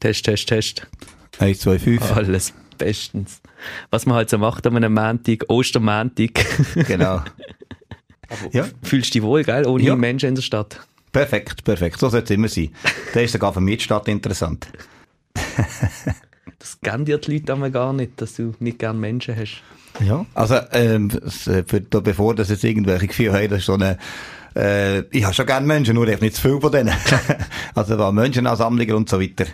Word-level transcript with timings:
Test, 0.00 0.24
Test, 0.24 0.48
Test. 0.48 0.86
1, 1.38 1.60
2, 1.60 1.78
5. 1.78 2.12
Alles 2.12 2.52
bestens. 2.78 3.40
Was 3.90 4.06
man 4.06 4.16
halt 4.16 4.30
so 4.30 4.38
macht 4.38 4.66
an 4.66 4.76
einem 4.76 4.94
Montag, 4.94 5.44
Ostermontag. 5.48 6.44
Genau. 6.86 7.22
ja. 8.52 8.66
Fühlst 8.82 9.14
du 9.14 9.18
dich 9.20 9.22
wohl, 9.22 9.44
gell? 9.44 9.66
Ohne 9.66 9.82
Ja. 9.84 9.96
Menschen 9.96 10.28
in 10.30 10.34
der 10.34 10.42
Stadt. 10.42 10.80
Perfekt, 11.12 11.64
perfekt. 11.64 11.98
So 11.98 12.08
sollte 12.10 12.34
es 12.34 12.36
immer 12.36 12.48
sein. 12.48 12.70
Da 13.14 13.20
ist 13.20 13.32
sogar 13.32 13.52
für 13.54 13.60
mich 13.60 13.78
die 13.78 13.84
Stadt 13.84 14.08
interessant. 14.08 14.66
Das 16.58 16.80
kennen 16.80 17.04
dir 17.04 17.18
die 17.18 17.32
Leute 17.38 17.52
einmal 17.52 17.70
gar 17.70 17.92
nicht, 17.92 18.20
dass 18.20 18.34
du 18.34 18.54
nicht 18.58 18.78
gern 18.78 18.98
Menschen 18.98 19.36
hast. 19.36 19.62
Ja. 20.04 20.26
Also, 20.34 20.58
ähm, 20.72 21.10
äh, 21.46 21.62
für, 21.66 21.80
bevor 21.80 22.34
das 22.34 22.50
jetzt 22.50 22.64
irgendwelche 22.64 23.06
Gefühle 23.06 23.32
haben, 23.32 23.48
das 23.48 23.60
ist 23.60 23.66
so 23.66 23.74
eine, 23.74 23.98
äh, 24.56 25.00
ich 25.10 25.24
habe 25.24 25.34
schon 25.34 25.46
gerne 25.46 25.66
Menschen, 25.66 25.94
nur 25.94 26.06
einfach 26.06 26.22
nicht 26.22 26.36
zu 26.36 26.42
viel 26.42 26.60
von 26.60 26.72
denen. 26.72 26.94
also, 27.74 27.96
da 27.96 28.10
Menschenansammlungen 28.10 28.94
und 28.94 29.08
so 29.08 29.20
weiter, 29.20 29.44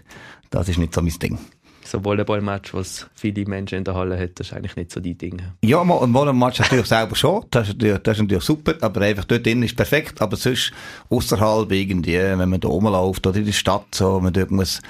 das 0.50 0.68
ist 0.68 0.79
nicht 0.79 0.95
so 0.95 1.03
mein 1.03 1.18
Ding. 1.18 1.39
So 1.85 1.99
ein 1.99 2.04
Volleyball-Match, 2.04 2.72
was 2.72 3.08
viele 3.14 3.44
Menschen 3.44 3.79
in 3.79 3.85
der 3.85 3.94
Halle 3.94 4.18
hat, 4.18 4.30
das 4.36 4.46
ist 4.49 4.53
eigentlich 4.53 4.77
nicht 4.77 4.93
so 4.93 5.00
die 5.00 5.14
Dinge. 5.14 5.54
Ja, 5.64 5.82
ein 5.82 6.39
Match 6.39 6.61
natürlich 6.61 6.86
selber 6.86 7.17
schon, 7.17 7.44
das 7.50 7.68
ist, 7.68 7.75
natürlich, 7.75 7.99
das 7.99 8.17
ist 8.17 8.22
natürlich 8.22 8.44
super, 8.44 8.75
aber 8.80 9.00
einfach 9.00 9.25
dort 9.25 9.44
drin 9.44 9.63
ist 9.64 9.77
perfekt, 9.77 10.22
aber 10.22 10.36
sonst 10.36 10.72
außerhalb 11.11 11.71
irgendwie, 11.72 12.16
wenn 12.16 12.49
man 12.49 12.61
da 12.61 12.69
rumläuft 12.69 13.27
oder 13.27 13.36
in 13.36 13.46
der 13.46 13.53
Stadt, 13.53 13.94
so, 13.94 14.21
man 14.21 14.32
dort 14.32 14.53
muss 14.53 14.80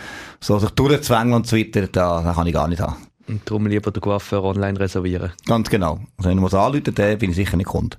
so 0.40 0.58
sich 0.58 0.70
durchzwängen 0.70 1.32
und 1.32 1.46
so 1.46 1.56
weiter, 1.56 1.86
da, 1.88 2.22
da 2.22 2.34
kann 2.34 2.46
ich 2.46 2.52
gar 2.52 2.68
nicht 2.68 2.80
haben. 2.80 2.96
Und 3.26 3.48
darum 3.48 3.66
lieber 3.66 3.90
den 3.90 4.00
Coiffeur 4.00 4.44
online 4.44 4.78
reservieren. 4.78 5.32
Ganz 5.46 5.70
genau. 5.70 6.00
Also, 6.18 6.28
wenn 6.28 6.36
ich 6.36 6.42
muss 6.42 6.54
anrufen, 6.54 6.94
dann 6.94 7.18
bin 7.18 7.30
ich 7.30 7.36
sicher 7.36 7.56
nicht 7.56 7.66
Kunde. 7.68 7.96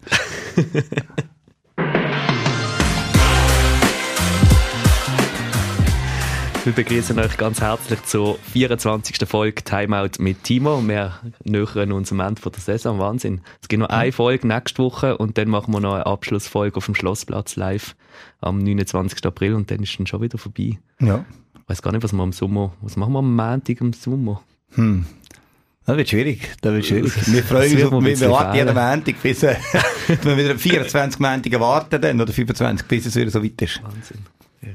Wir 6.63 6.71
begrüßen 6.71 7.19
euch 7.19 7.35
ganz 7.35 7.59
herzlich 7.59 8.01
zur 8.05 8.39
24. 8.53 9.27
Folge 9.27 9.63
Timeout 9.65 10.11
mit 10.19 10.45
Timo. 10.45 10.81
Wir 10.87 11.19
nähern 11.43 11.91
uns 11.91 12.13
am 12.13 12.21
Ende 12.21 12.41
der 12.41 12.53
Saison. 12.53 12.99
Wahnsinn. 12.99 13.41
Es 13.61 13.67
gibt 13.67 13.81
noch 13.81 13.89
eine 13.89 14.13
Folge 14.13 14.47
nächste 14.47 14.81
Woche 14.81 15.17
und 15.17 15.37
dann 15.37 15.49
machen 15.49 15.73
wir 15.73 15.81
noch 15.81 15.95
eine 15.95 16.05
Abschlussfolge 16.05 16.77
auf 16.77 16.85
dem 16.85 16.95
Schlossplatz 16.95 17.57
live 17.57 17.97
am 18.39 18.59
29. 18.59 19.25
April 19.25 19.55
und 19.55 19.71
dann 19.71 19.83
ist 19.83 19.99
dann 19.99 20.07
schon 20.07 20.21
wieder 20.21 20.37
vorbei. 20.37 20.79
Ja. 21.01 21.25
Ich 21.53 21.69
weiß 21.69 21.81
gar 21.81 21.91
nicht, 21.91 22.01
was 22.01 22.13
wir 22.13 22.23
am 22.23 22.31
Sommer, 22.31 22.71
was 22.81 22.95
machen 22.95 23.11
wir 23.11 23.19
am 23.19 23.35
Montag 23.35 23.81
im 23.81 23.91
Sommer? 23.91 24.41
Hm. 24.75 25.05
Das 25.85 25.97
wird 25.97 26.07
schwierig. 26.07 26.49
Das 26.61 26.73
wird 26.73 26.85
schwierig. 26.85 27.11
Wir 27.27 27.43
freuen 27.43 27.73
uns, 27.73 27.83
ein 27.83 27.91
wir 27.91 28.11
bisschen 28.11 28.31
warten 28.31 28.55
jeden. 28.55 28.73
Montag, 28.73 29.21
bis, 29.21 29.43
äh, 29.43 29.57
wir 30.21 30.37
wieder 30.37 30.57
24 30.57 31.19
Montage 31.19 31.59
warten 31.59 32.01
dann, 32.01 32.21
oder 32.21 32.31
25, 32.31 32.87
bis 32.87 33.05
es 33.05 33.17
wieder 33.17 33.31
so 33.31 33.43
weit 33.43 33.61
ist. 33.61 33.83
Wahnsinn. 33.83 34.19
Ja. 34.61 34.69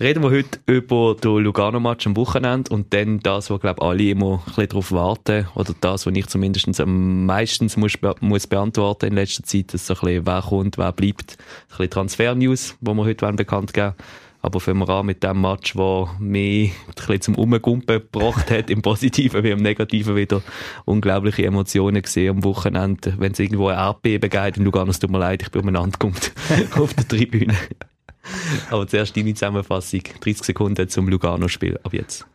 Reden 0.00 0.24
wir 0.24 0.30
heute 0.30 0.58
über 0.66 1.14
den 1.14 1.38
Lugano-Match 1.38 2.06
am 2.08 2.16
Wochenende 2.16 2.72
und 2.74 2.92
dann 2.92 3.20
das, 3.20 3.48
wo, 3.48 3.58
glaube 3.58 3.80
alle 3.82 4.10
immer 4.10 4.38
ein 4.38 4.44
bisschen 4.46 4.68
darauf 4.68 4.92
warten, 4.92 5.46
oder 5.54 5.72
das, 5.80 6.06
was 6.06 6.14
ich 6.14 6.26
zumindest 6.26 6.80
am 6.80 7.26
meisten 7.26 7.70
muss, 7.76 7.96
be 7.96 8.14
muss 8.20 8.46
beantworten 8.46 9.06
in 9.06 9.14
letzter 9.14 9.44
Zeit, 9.44 9.72
dass 9.72 9.86
so 9.86 9.94
ein 9.94 10.00
bisschen, 10.00 10.26
wer 10.26 10.42
kommt, 10.42 10.78
wer 10.78 10.92
bleibt. 10.92 11.36
Ein 11.38 11.68
bisschen 11.68 11.90
Transfer-News, 11.90 12.76
wo 12.80 12.94
wir 12.94 13.04
heute 13.04 13.32
bekannt 13.32 13.72
geben 13.72 13.94
aber 14.44 14.60
fangen 14.60 14.80
wir 14.80 14.90
an 14.90 15.06
mit 15.06 15.22
dem 15.22 15.40
Match, 15.40 15.72
der 15.72 16.08
mich 16.18 16.70
ein 16.70 16.94
bisschen 16.94 17.20
zum 17.22 17.34
Umgumpen 17.36 18.00
gebracht 18.00 18.50
hat, 18.50 18.68
im 18.68 18.82
Positiven 18.82 19.42
wie 19.42 19.48
im 19.48 19.62
Negativen 19.62 20.16
wieder. 20.16 20.42
Unglaubliche 20.84 21.46
Emotionen 21.46 22.02
gesehen 22.02 22.36
am 22.36 22.44
Wochenende. 22.44 23.14
Wenn 23.16 23.32
es 23.32 23.38
irgendwo 23.38 23.68
ein 23.68 23.78
Erdbeben 23.78 24.28
geht 24.28 24.58
in 24.58 24.64
Lugano, 24.64 24.90
es 24.90 24.98
tut 24.98 25.08
mir 25.08 25.18
leid, 25.18 25.40
ich 25.40 25.50
bin 25.50 25.62
umeinander 25.62 25.98
auf 26.78 26.92
der 26.92 27.08
Tribüne. 27.08 27.56
Aber 28.70 28.86
zuerst 28.86 29.16
deine 29.16 29.34
Zusammenfassung. 29.34 30.02
30 30.20 30.44
Sekunden 30.44 30.88
zum 30.88 31.08
Lugano-Spiel. 31.08 31.78
Ab 31.82 31.92
jetzt. 31.92 32.26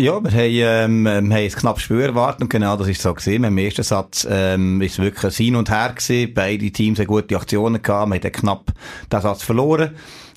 Ja, 0.00 0.18
wir 0.24 0.30
haben, 0.30 1.04
ähm, 1.04 1.28
wir 1.28 1.36
haben 1.36 1.66
ein 1.68 1.78
Spiel 1.78 2.00
erwartet 2.00 2.40
und 2.40 2.48
genau 2.48 2.74
das 2.76 2.88
ist 2.88 3.02
so 3.02 3.12
gesehen. 3.12 3.44
Im 3.44 3.58
ersten 3.58 3.82
Satz 3.82 4.26
ähm, 4.30 4.80
ist 4.80 4.98
wirklich 4.98 5.24
ein 5.24 5.44
Hin 5.44 5.56
und 5.56 5.68
Her 5.68 5.92
gewesen. 5.94 6.32
Beide 6.32 6.70
Teams 6.70 6.98
haben 6.98 7.06
gute 7.06 7.36
Aktionen 7.36 7.82
gehabt. 7.82 8.10
Wir 8.10 8.18
haben 8.18 8.32
knapp 8.32 8.72
den 9.12 9.20
Satz 9.20 9.42
verloren. 9.42 9.90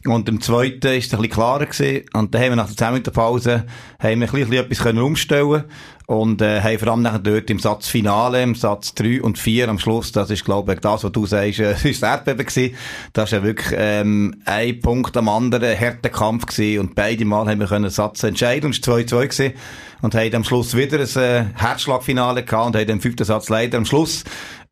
Und 0.06 0.28
im 0.28 0.42
zweiten 0.42 0.88
ist 0.88 1.08
es 1.08 1.14
ein 1.14 1.22
bisschen 1.22 1.30
klarer 1.30 1.66
gewesen. 1.66 2.06
Und 2.12 2.36
dann 2.36 2.42
haben 2.42 2.50
wir 2.50 2.56
nach 2.58 2.68
der 2.68 2.76
10 2.76 2.88
Minuten 2.90 3.14
Pause 3.14 3.64
haben 4.00 4.20
wir 4.20 4.28
ein 4.28 4.34
bisschen 4.34 4.52
etwas 4.52 4.80
können 4.80 5.00
umstellen 5.00 5.64
und 6.08 6.42
äh, 6.42 6.62
haben 6.62 6.80
vor 6.80 6.90
allem 6.90 7.02
nachher 7.02 7.20
dort 7.20 7.50
im 7.50 7.60
Satz 7.60 7.88
Finale, 7.88 8.44
im 8.44 8.56
Satz 8.56 8.94
3 8.96 9.22
und 9.22 9.38
4 9.38 9.70
am 9.70 9.80
Schluss, 9.80 10.12
das 10.12 10.30
ist 10.30 10.44
glaube 10.44 10.74
ich 10.74 10.80
das, 10.80 11.04
was 11.04 11.12
du 11.12 11.26
sagst, 11.26 11.60
äh, 11.60 11.74
ist 11.74 11.86
das 12.02 12.10
Erdbeben 12.10 12.46
gewesen. 12.46 12.76
Das 13.14 13.26
ist 13.26 13.32
ja 13.32 13.44
wirklich 13.44 13.76
ähm, 13.78 14.42
ein 14.46 14.80
Punkt 14.80 15.16
am 15.16 15.30
anderen, 15.30 15.64
ein 15.64 15.80
harter 15.80 16.10
Kampf 16.10 16.46
gewesen 16.46 16.80
und 16.80 16.96
beide 16.96 17.26
Mal 17.26 17.48
haben 17.48 17.60
wir 17.60 17.68
können 17.68 17.90
Satz 17.90 18.24
entscheiden 18.24 18.68
und 18.68 18.80
es 18.80 18.88
war 18.88 18.98
2-2 18.98 19.04
gewesen 19.06 19.54
und 20.02 20.16
haben 20.16 20.36
am 20.36 20.44
Schluss 20.44 20.76
wieder 20.76 21.00
ein 21.00 21.22
äh, 21.22 21.46
Herzschlagfinale 21.56 22.44
gehabt 22.44 22.68
und 22.68 22.76
haben 22.76 22.88
den 22.88 23.02
fünften 23.02 23.24
Satz 23.24 23.50
leider 23.50 23.78
am 23.78 23.86
Schluss 23.86 24.24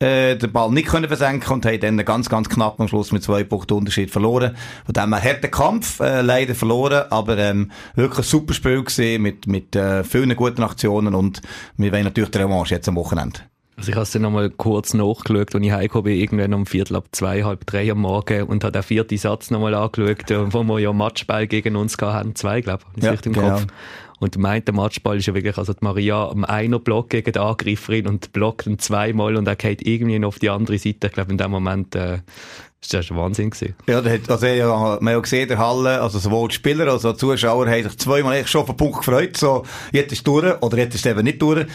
äh, 0.02 0.36
den 0.36 0.52
Ball 0.52 0.72
nicht 0.72 0.88
können 0.88 1.08
versenken 1.08 1.54
und 1.54 1.66
haben 1.66 1.80
dann 1.80 1.98
ganz, 2.06 2.30
ganz 2.30 2.50
knapp 2.50 2.80
am 2.80 2.88
Schluss 2.88 3.12
mit 3.12 3.24
zwei 3.24 3.44
Punkten 3.44 3.74
Unterschied 3.74 4.12
verloren. 4.12 4.56
Von 4.86 4.94
dem 4.94 5.14
her 5.14 5.24
harter 5.24 5.48
Kampf, 5.48 6.00
äh, 6.00 6.22
leider 6.22 6.56
verloren, 6.56 7.06
aber 7.10 7.38
ähm, 7.38 7.72
wirklich 7.96 8.20
ein 8.20 8.24
super 8.24 8.54
Spiel 8.54 8.84
gesehen 8.84 9.22
mit, 9.22 9.48
mit 9.48 9.76
äh, 9.76 10.04
vielen 10.04 10.36
guten 10.36 10.64
Aktionen 10.64 11.16
und 11.16 11.42
wir 11.78 11.92
wollen 11.92 12.04
natürlich 12.04 12.32
die 12.32 12.40
Revanche 12.40 12.76
jetzt 12.76 12.90
am 12.90 12.96
Wochenende. 12.96 13.42
Also 13.78 13.90
ich 13.90 13.96
habe 13.96 14.04
es 14.04 14.12
dann 14.12 14.22
nochmal 14.22 14.50
kurz 14.52 14.94
nachgeschaut, 14.94 15.56
als 15.56 15.64
ich 15.64 15.72
heimgekommen 15.72 16.04
bin, 16.04 16.20
irgendwann 16.20 16.54
um 16.54 16.66
Viertel 16.66 16.98
ab 16.98 17.06
zwei, 17.14 17.44
halb 17.44 17.66
drei 17.66 17.90
am 17.92 18.00
Morgen 18.00 18.44
und 18.44 18.64
habe 18.64 18.74
den 18.74 18.84
vierten 18.84 19.18
Satz 19.18 19.50
nochmal 19.50 19.74
angeschaut, 19.74 20.30
äh, 20.30 20.54
wo 20.54 20.64
wir 20.64 20.80
ja 20.80 20.94
Matchball 20.94 21.48
gegen 21.48 21.76
uns 21.76 21.98
gehabt 21.98 22.16
haben, 22.16 22.36
zwei, 22.36 22.62
glaube 22.62 22.84
ich, 22.96 23.04
Ja, 23.04 23.14
ja, 23.14 23.20
im 23.24 23.34
genau. 23.34 23.50
Kopf. 23.52 23.68
Und 24.22 24.38
meint 24.38 24.68
der 24.68 24.76
Matchball 24.76 25.18
ist 25.18 25.26
ja 25.26 25.34
wirklich, 25.34 25.58
also 25.58 25.74
die 25.74 25.84
Maria 25.84 26.30
am 26.30 26.46
einer 26.46 26.78
Block 26.78 27.10
gegen 27.10 27.32
den 27.32 27.42
Angreiferin 27.42 28.06
und 28.06 28.32
blockt 28.32 28.68
ihn 28.68 28.78
zweimal 28.78 29.36
und 29.36 29.48
er 29.48 29.56
geht 29.56 29.82
irgendwie 29.82 30.20
noch 30.20 30.28
auf 30.30 30.40
die 30.40 30.52
andere 30.52 30.78
Seite. 30.78 31.08
Ich 31.08 31.14
glaube, 31.14 31.32
in 31.32 31.40
dem 31.40 31.50
Moment, 31.50 31.96
äh, 31.96 32.20
ist 32.80 32.94
das 32.94 33.08
schon 33.08 33.18
Wahnsinn 33.18 33.50
gewesen. 33.50 33.76
Ja, 33.88 34.00
da 34.00 34.12
hat, 34.12 34.30
also, 34.30 34.46
ja, 34.46 34.98
man 35.02 35.16
hat 35.16 35.24
gesehen, 35.24 35.48
der 35.48 35.58
Halle, 35.58 36.02
also 36.02 36.20
sowohl 36.20 36.50
die 36.50 36.56
Spieler 36.56 36.88
als 36.88 37.04
auch 37.04 37.14
die 37.14 37.18
Zuschauer 37.18 37.68
haben 37.68 37.84
sich 37.84 37.98
zweimal 37.98 38.36
echt 38.36 38.50
schon 38.50 38.62
auf 38.62 38.68
den 38.68 38.78
Punkt 38.78 39.00
gefreut, 39.00 39.38
so, 39.38 39.64
jetzt 39.92 40.12
ist 40.12 40.20
es 40.20 40.24
durch, 40.24 40.62
oder 40.62 40.78
jetzt 40.78 40.94
ist 40.94 41.06
es 41.06 41.12
eben 41.12 41.24
nicht 41.24 41.42
durch. 41.42 41.66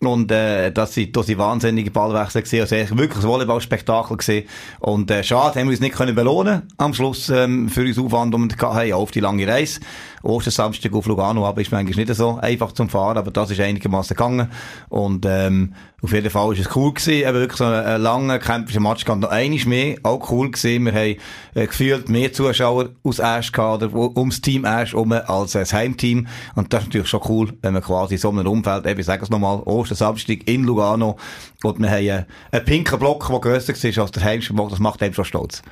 Und, 0.00 0.30
äh, 0.30 0.70
das 0.70 0.94
sind, 0.94 1.16
das 1.16 1.26
sind 1.26 1.38
wahnsinnige 1.38 1.90
Ballwechsel 1.90 2.42
gewesen, 2.42 2.60
also 2.60 2.74
echt 2.76 2.96
wirklich 2.96 3.24
ein 3.24 3.28
Volleyballspektakel 3.28 4.16
gewesen. 4.16 4.48
Und, 4.78 5.10
äh, 5.10 5.24
schade, 5.24 5.58
haben 5.58 5.66
wir 5.66 5.72
uns 5.72 5.80
nicht 5.80 5.96
können 5.96 6.14
belohnen, 6.14 6.62
am 6.76 6.94
Schluss, 6.94 7.28
ähm, 7.30 7.68
für 7.68 7.82
uns 7.82 7.98
Aufwand, 7.98 8.32
um 8.34 8.48
haben, 8.48 8.92
auf 8.92 9.10
die 9.10 9.20
lange 9.20 9.46
Reise. 9.48 9.80
Ostersamstag 10.22 10.92
auf 10.92 11.06
Lugano, 11.06 11.46
aber 11.46 11.60
ist 11.60 11.72
manchmal 11.72 12.04
nicht 12.04 12.14
so 12.14 12.38
einfach 12.38 12.72
zum 12.72 12.88
Fahren, 12.88 13.18
aber 13.18 13.30
das 13.30 13.50
ist 13.50 13.60
einigermaßen 13.60 14.16
gegangen. 14.16 14.50
Und, 14.88 15.26
ähm, 15.26 15.74
auf 16.00 16.12
jeden 16.12 16.30
Fall 16.30 16.52
ist 16.52 16.60
es 16.60 16.76
cool 16.76 16.94
gewesen, 16.94 17.26
eben 17.28 17.34
wirklich 17.34 17.58
so 17.58 17.64
ein, 17.64 17.72
ein 17.72 18.00
langer, 18.00 18.38
kämpferischer 18.38 18.80
Match, 18.80 19.04
gehabt. 19.04 19.20
noch 19.20 19.30
einiges 19.30 19.66
mehr, 19.66 19.96
auch 20.04 20.30
cool 20.30 20.48
gewesen. 20.48 20.84
Wir 20.84 20.92
haben, 20.92 21.16
äh, 21.54 21.66
gefühlt 21.66 22.08
mehr 22.08 22.32
Zuschauer 22.32 22.90
aus 23.02 23.20
Asch 23.20 23.50
gehabt, 23.50 23.82
oder 23.82 23.92
ums 24.16 24.40
Team 24.40 24.64
Asch 24.64 24.92
herum, 24.92 25.10
als 25.10 25.52
das 25.52 25.72
Heimteam. 25.72 26.28
Und 26.54 26.72
das 26.72 26.82
ist 26.82 26.88
natürlich 26.88 27.08
schon 27.08 27.22
cool, 27.28 27.52
wenn 27.62 27.72
man 27.72 27.82
quasi 27.82 28.14
in 28.14 28.20
so 28.20 28.30
einem 28.30 28.46
Umfeld, 28.46 28.86
eben, 28.86 29.00
ich 29.00 29.06
sage 29.06 29.24
es 29.24 29.30
nochmal, 29.30 29.58
Ostersamstag 29.64 30.46
in 30.48 30.62
Lugano, 30.64 31.16
und 31.64 31.80
wir 31.80 31.90
haben 31.90 32.06
äh, 32.06 32.24
einen 32.52 32.64
pinken 32.64 32.98
Block, 33.00 33.26
der 33.28 33.40
grösser 33.40 33.74
war 33.74 34.02
als 34.02 34.12
der 34.12 34.22
Heimspielblock, 34.22 34.70
das 34.70 34.78
macht 34.78 35.02
eben 35.02 35.14
schon 35.14 35.24
stolz. 35.24 35.62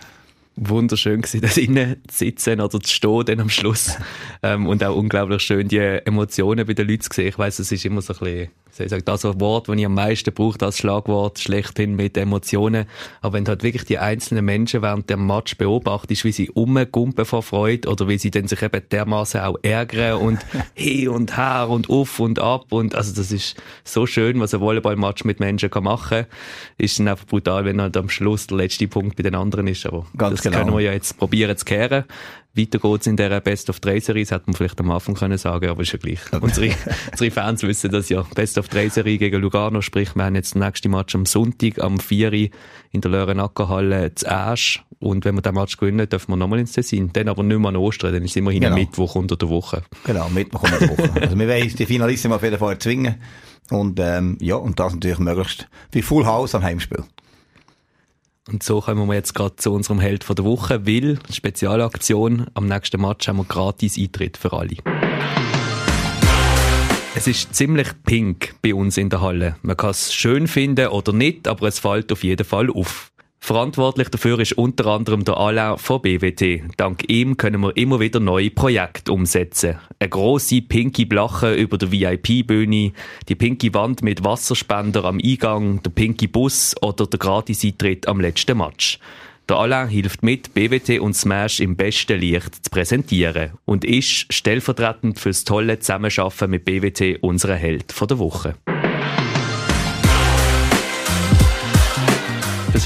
Wunderschön 0.56 1.20
gewesen, 1.20 1.42
da 1.42 1.48
drinnen 1.48 2.02
zu 2.08 2.18
sitzen 2.18 2.60
oder 2.60 2.80
zu 2.80 2.92
stehen 2.92 3.24
dann 3.26 3.40
am 3.40 3.48
Schluss. 3.50 3.96
ähm, 4.42 4.66
und 4.66 4.82
auch 4.82 4.96
unglaublich 4.96 5.42
schön, 5.42 5.68
die 5.68 5.78
Emotionen 5.78 6.66
bei 6.66 6.74
den 6.74 6.88
Leuten 6.88 7.02
zu 7.02 7.10
sehen. 7.12 7.28
Ich 7.28 7.38
weiss, 7.38 7.58
es 7.58 7.70
ist 7.70 7.84
immer 7.84 8.02
so 8.02 8.14
ein 8.14 8.18
bisschen, 8.18 8.48
ich 8.84 8.90
sagen, 8.90 9.04
das 9.04 9.24
Wort, 9.24 9.68
das 9.68 9.76
ich 9.76 9.86
am 9.86 9.94
meisten 9.94 10.32
brauche, 10.32 10.58
das 10.58 10.78
Schlagwort, 10.78 11.38
schlechthin 11.38 11.96
mit 11.96 12.16
Emotionen. 12.16 12.86
Aber 13.20 13.34
wenn 13.34 13.44
du 13.44 13.50
halt 13.50 13.62
wirklich 13.62 13.84
die 13.84 13.98
einzelnen 13.98 14.44
Menschen 14.44 14.82
während 14.82 15.08
dem 15.10 15.26
Match 15.26 15.56
beobachtest, 15.56 16.24
wie 16.24 16.32
sie 16.32 16.50
rumgumpen 16.54 17.24
vor 17.24 17.42
Freude 17.42 17.88
oder 17.88 18.08
wie 18.08 18.18
sie 18.18 18.30
dann 18.30 18.48
sich 18.48 18.62
eben 18.62 18.82
dermaßen 18.90 19.40
auch 19.40 19.56
ärgern 19.62 20.18
und 20.18 20.38
hin 20.74 21.08
und 21.08 21.36
her 21.36 21.68
und 21.68 21.90
auf 21.90 22.20
und 22.20 22.38
ab 22.38 22.72
und 22.72 22.94
also 22.94 23.14
das 23.14 23.32
ist 23.32 23.56
so 23.84 24.06
schön, 24.06 24.40
was 24.40 24.54
ein 24.54 24.60
Volleyballmatch 24.60 25.24
mit 25.24 25.40
Menschen 25.40 25.70
kann 25.70 25.84
machen. 25.84 26.26
Ist 26.78 26.98
dann 26.98 27.08
einfach 27.08 27.26
brutal, 27.26 27.64
wenn 27.64 27.80
halt 27.80 27.96
am 27.96 28.08
Schluss 28.08 28.46
der 28.46 28.58
letzte 28.58 28.88
Punkt 28.88 29.16
bei 29.16 29.22
den 29.22 29.34
anderen 29.34 29.66
ist, 29.66 29.86
aber 29.86 30.06
Ganz 30.16 30.36
das 30.36 30.42
genau. 30.42 30.58
können 30.58 30.76
wir 30.76 30.80
ja 30.80 30.92
jetzt 30.92 31.18
probieren 31.18 31.56
zu 31.56 31.64
kehren. 31.64 32.04
Weiter 32.56 32.78
geht's 32.78 33.06
in 33.06 33.16
der 33.16 33.40
Best 33.40 33.68
of 33.70 33.80
3 33.80 34.00
Serie, 34.00 34.24
das 34.24 34.30
hätte 34.32 34.44
man 34.46 34.54
vielleicht 34.54 34.80
am 34.80 34.90
Anfang 34.90 35.14
können 35.14 35.38
sagen, 35.38 35.68
aber 35.68 35.82
ist 35.82 35.92
ja 35.92 35.98
gleich. 35.98 36.20
Unsere, 36.40 36.70
unsere 37.12 37.30
Fans 37.30 37.62
wissen 37.62 37.90
das 37.90 38.08
ja. 38.08 38.22
Best 38.34 38.58
of 38.58 38.68
3 38.68 38.88
Serie 38.88 39.18
gegen 39.18 39.40
Lugano, 39.40 39.80
sprich, 39.80 40.14
wir 40.14 40.24
haben 40.24 40.34
jetzt 40.34 40.54
den 40.54 40.62
nächsten 40.62 40.90
Match 40.90 41.14
am 41.14 41.26
Sonntag, 41.26 41.80
am 41.80 41.98
4 42.00 42.32
Uhr 42.32 42.48
in 42.92 43.00
der 43.00 43.10
Lörenacker-Halle 43.10 44.14
zu 44.14 44.30
Asch. 44.30 44.82
Und 44.98 45.26
wenn 45.26 45.34
wir 45.34 45.42
den 45.42 45.54
Match 45.54 45.76
gewinnen, 45.76 46.08
dürfen 46.08 46.32
wir 46.32 46.36
nochmal 46.36 46.58
ins 46.58 46.72
Tessin. 46.72 47.12
Dann 47.12 47.28
aber 47.28 47.42
nicht 47.42 47.58
mehr 47.58 47.68
an 47.68 47.76
Ostern, 47.76 48.14
dann 48.14 48.22
ist 48.22 48.30
es 48.30 48.36
immerhin 48.36 48.62
Genau. 48.62 48.76
Mittwoch 48.76 49.14
unter 49.14 49.36
der 49.36 49.50
Woche. 49.50 49.82
Genau, 50.04 50.30
Mittwoch 50.30 50.62
und 50.62 50.80
der 50.80 50.88
Woche. 50.88 51.10
also 51.20 51.38
wir 51.38 51.48
wollen 51.48 51.68
die 51.76 51.86
Finalisten 51.86 52.32
auf 52.32 52.42
jeden 52.42 52.58
Fall 52.58 52.72
erzwingen. 52.72 53.16
Und, 53.70 54.00
ähm, 54.00 54.38
ja, 54.40 54.54
und 54.56 54.80
das 54.80 54.94
natürlich 54.94 55.18
möglichst 55.18 55.68
wie 55.92 56.00
Full 56.00 56.24
House 56.24 56.54
am 56.54 56.62
Heimspiel. 56.62 57.04
Und 58.48 58.62
so 58.62 58.80
kommen 58.80 59.08
wir 59.08 59.14
jetzt 59.14 59.34
gerade 59.34 59.56
zu 59.56 59.72
unserem 59.72 59.98
Held 59.98 60.22
von 60.22 60.36
der 60.36 60.44
Woche, 60.44 60.86
weil, 60.86 61.18
Spezialaktion, 61.32 62.46
am 62.54 62.66
nächsten 62.66 63.00
Match 63.00 63.26
haben 63.26 63.38
wir 63.38 63.44
gratis 63.44 63.98
Eintritt 63.98 64.36
für 64.36 64.52
alle. 64.52 64.76
Es 67.16 67.26
ist 67.26 67.54
ziemlich 67.56 67.88
pink 68.04 68.54
bei 68.62 68.72
uns 68.72 68.98
in 68.98 69.10
der 69.10 69.20
Halle. 69.20 69.56
Man 69.62 69.76
kann 69.76 69.90
es 69.90 70.14
schön 70.14 70.46
finden 70.46 70.86
oder 70.88 71.12
nicht, 71.12 71.48
aber 71.48 71.66
es 71.66 71.80
fällt 71.80 72.12
auf 72.12 72.22
jeden 72.22 72.46
Fall 72.46 72.70
auf. 72.70 73.10
Verantwortlich 73.46 74.08
dafür 74.08 74.40
ist 74.40 74.58
unter 74.58 74.86
anderem 74.86 75.22
der 75.22 75.36
Alain 75.36 75.78
von 75.78 76.02
BWT. 76.02 76.64
Dank 76.76 77.08
ihm 77.08 77.36
können 77.36 77.60
wir 77.60 77.76
immer 77.76 78.00
wieder 78.00 78.18
neue 78.18 78.50
Projekte 78.50 79.12
umsetzen. 79.12 79.78
Eine 80.00 80.08
grosse 80.10 80.62
pinke 80.62 81.06
Blache 81.06 81.54
über 81.54 81.78
der 81.78 81.92
VIP-Bühne, 81.92 82.90
die 83.28 83.34
pinke 83.36 83.72
Wand 83.72 84.02
mit 84.02 84.24
Wasserspender 84.24 85.04
am 85.04 85.20
Eingang, 85.22 85.80
der 85.80 85.90
pinke 85.90 86.26
Bus 86.26 86.74
oder 86.82 87.06
der 87.06 87.20
Gratis-Eintritt 87.20 88.08
am 88.08 88.20
letzten 88.20 88.58
Match. 88.58 88.98
Der 89.48 89.58
Alain 89.58 89.86
hilft 89.86 90.24
mit, 90.24 90.52
BWT 90.52 90.98
und 90.98 91.14
Smash 91.14 91.60
im 91.60 91.76
besten 91.76 92.18
Licht 92.18 92.64
zu 92.64 92.70
präsentieren 92.72 93.52
und 93.64 93.84
ist 93.84 94.26
stellvertretend 94.34 95.20
fürs 95.20 95.44
tolle 95.44 95.78
Zusammenarbeiten 95.78 96.50
mit 96.50 96.64
BWT 96.64 97.18
unser 97.20 97.54
Held 97.54 97.94
der 98.10 98.18
Woche. 98.18 98.56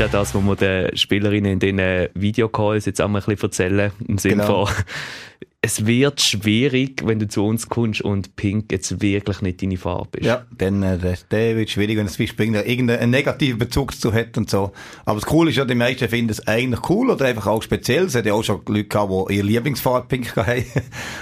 Ist 0.00 0.14
ja 0.14 0.19
das, 0.19 0.35
was 0.35 0.43
wir 0.43 0.56
den 0.56 0.97
Spielerinnen 0.97 1.52
in 1.52 1.58
diesen 1.58 2.08
Videocalls 2.14 2.87
jetzt 2.87 3.02
auch 3.02 3.08
mal 3.08 3.19
ein 3.19 3.25
bisschen 3.26 3.43
erzählen. 3.43 3.93
Im 4.08 4.17
Sinne 4.17 4.37
genau. 4.37 4.64
von, 4.64 4.75
es 5.61 5.85
wird 5.85 6.23
schwierig, 6.23 7.02
wenn 7.05 7.19
du 7.19 7.29
zu 7.29 7.44
uns 7.44 7.69
kommst 7.69 8.00
und 8.00 8.35
Pink 8.35 8.73
jetzt 8.73 9.02
wirklich 9.02 9.43
nicht 9.43 9.61
deine 9.61 9.76
Farbe 9.76 10.20
ist. 10.20 10.25
Ja, 10.25 10.47
dann 10.56 10.82
äh, 10.82 11.17
der 11.31 11.56
wird 11.56 11.69
schwierig, 11.69 11.99
wenn 11.99 12.06
es 12.06 12.17
Beispiel 12.17 12.55
irgendeinen 12.55 13.11
negativen 13.11 13.58
Bezug 13.58 13.93
dazu 13.93 14.11
hat 14.14 14.38
und 14.38 14.49
so. 14.49 14.73
Aber 15.05 15.20
das 15.20 15.29
Coole 15.29 15.50
ist 15.50 15.56
ja, 15.56 15.67
die 15.67 15.75
meisten 15.75 16.08
finden 16.08 16.31
es 16.31 16.47
eigentlich 16.47 16.88
cool 16.88 17.11
oder 17.11 17.26
einfach 17.26 17.47
auch 17.47 17.62
speziell. 17.62 18.05
Es 18.05 18.14
hat 18.14 18.25
ja 18.25 18.32
auch 18.32 18.43
schon 18.43 18.62
Leute 18.69 18.85
gehabt, 18.85 19.12
die 19.29 19.35
ihr 19.35 19.44
Lieblingsfarbe 19.44 20.08
Pink 20.08 20.35
haben 20.37 20.64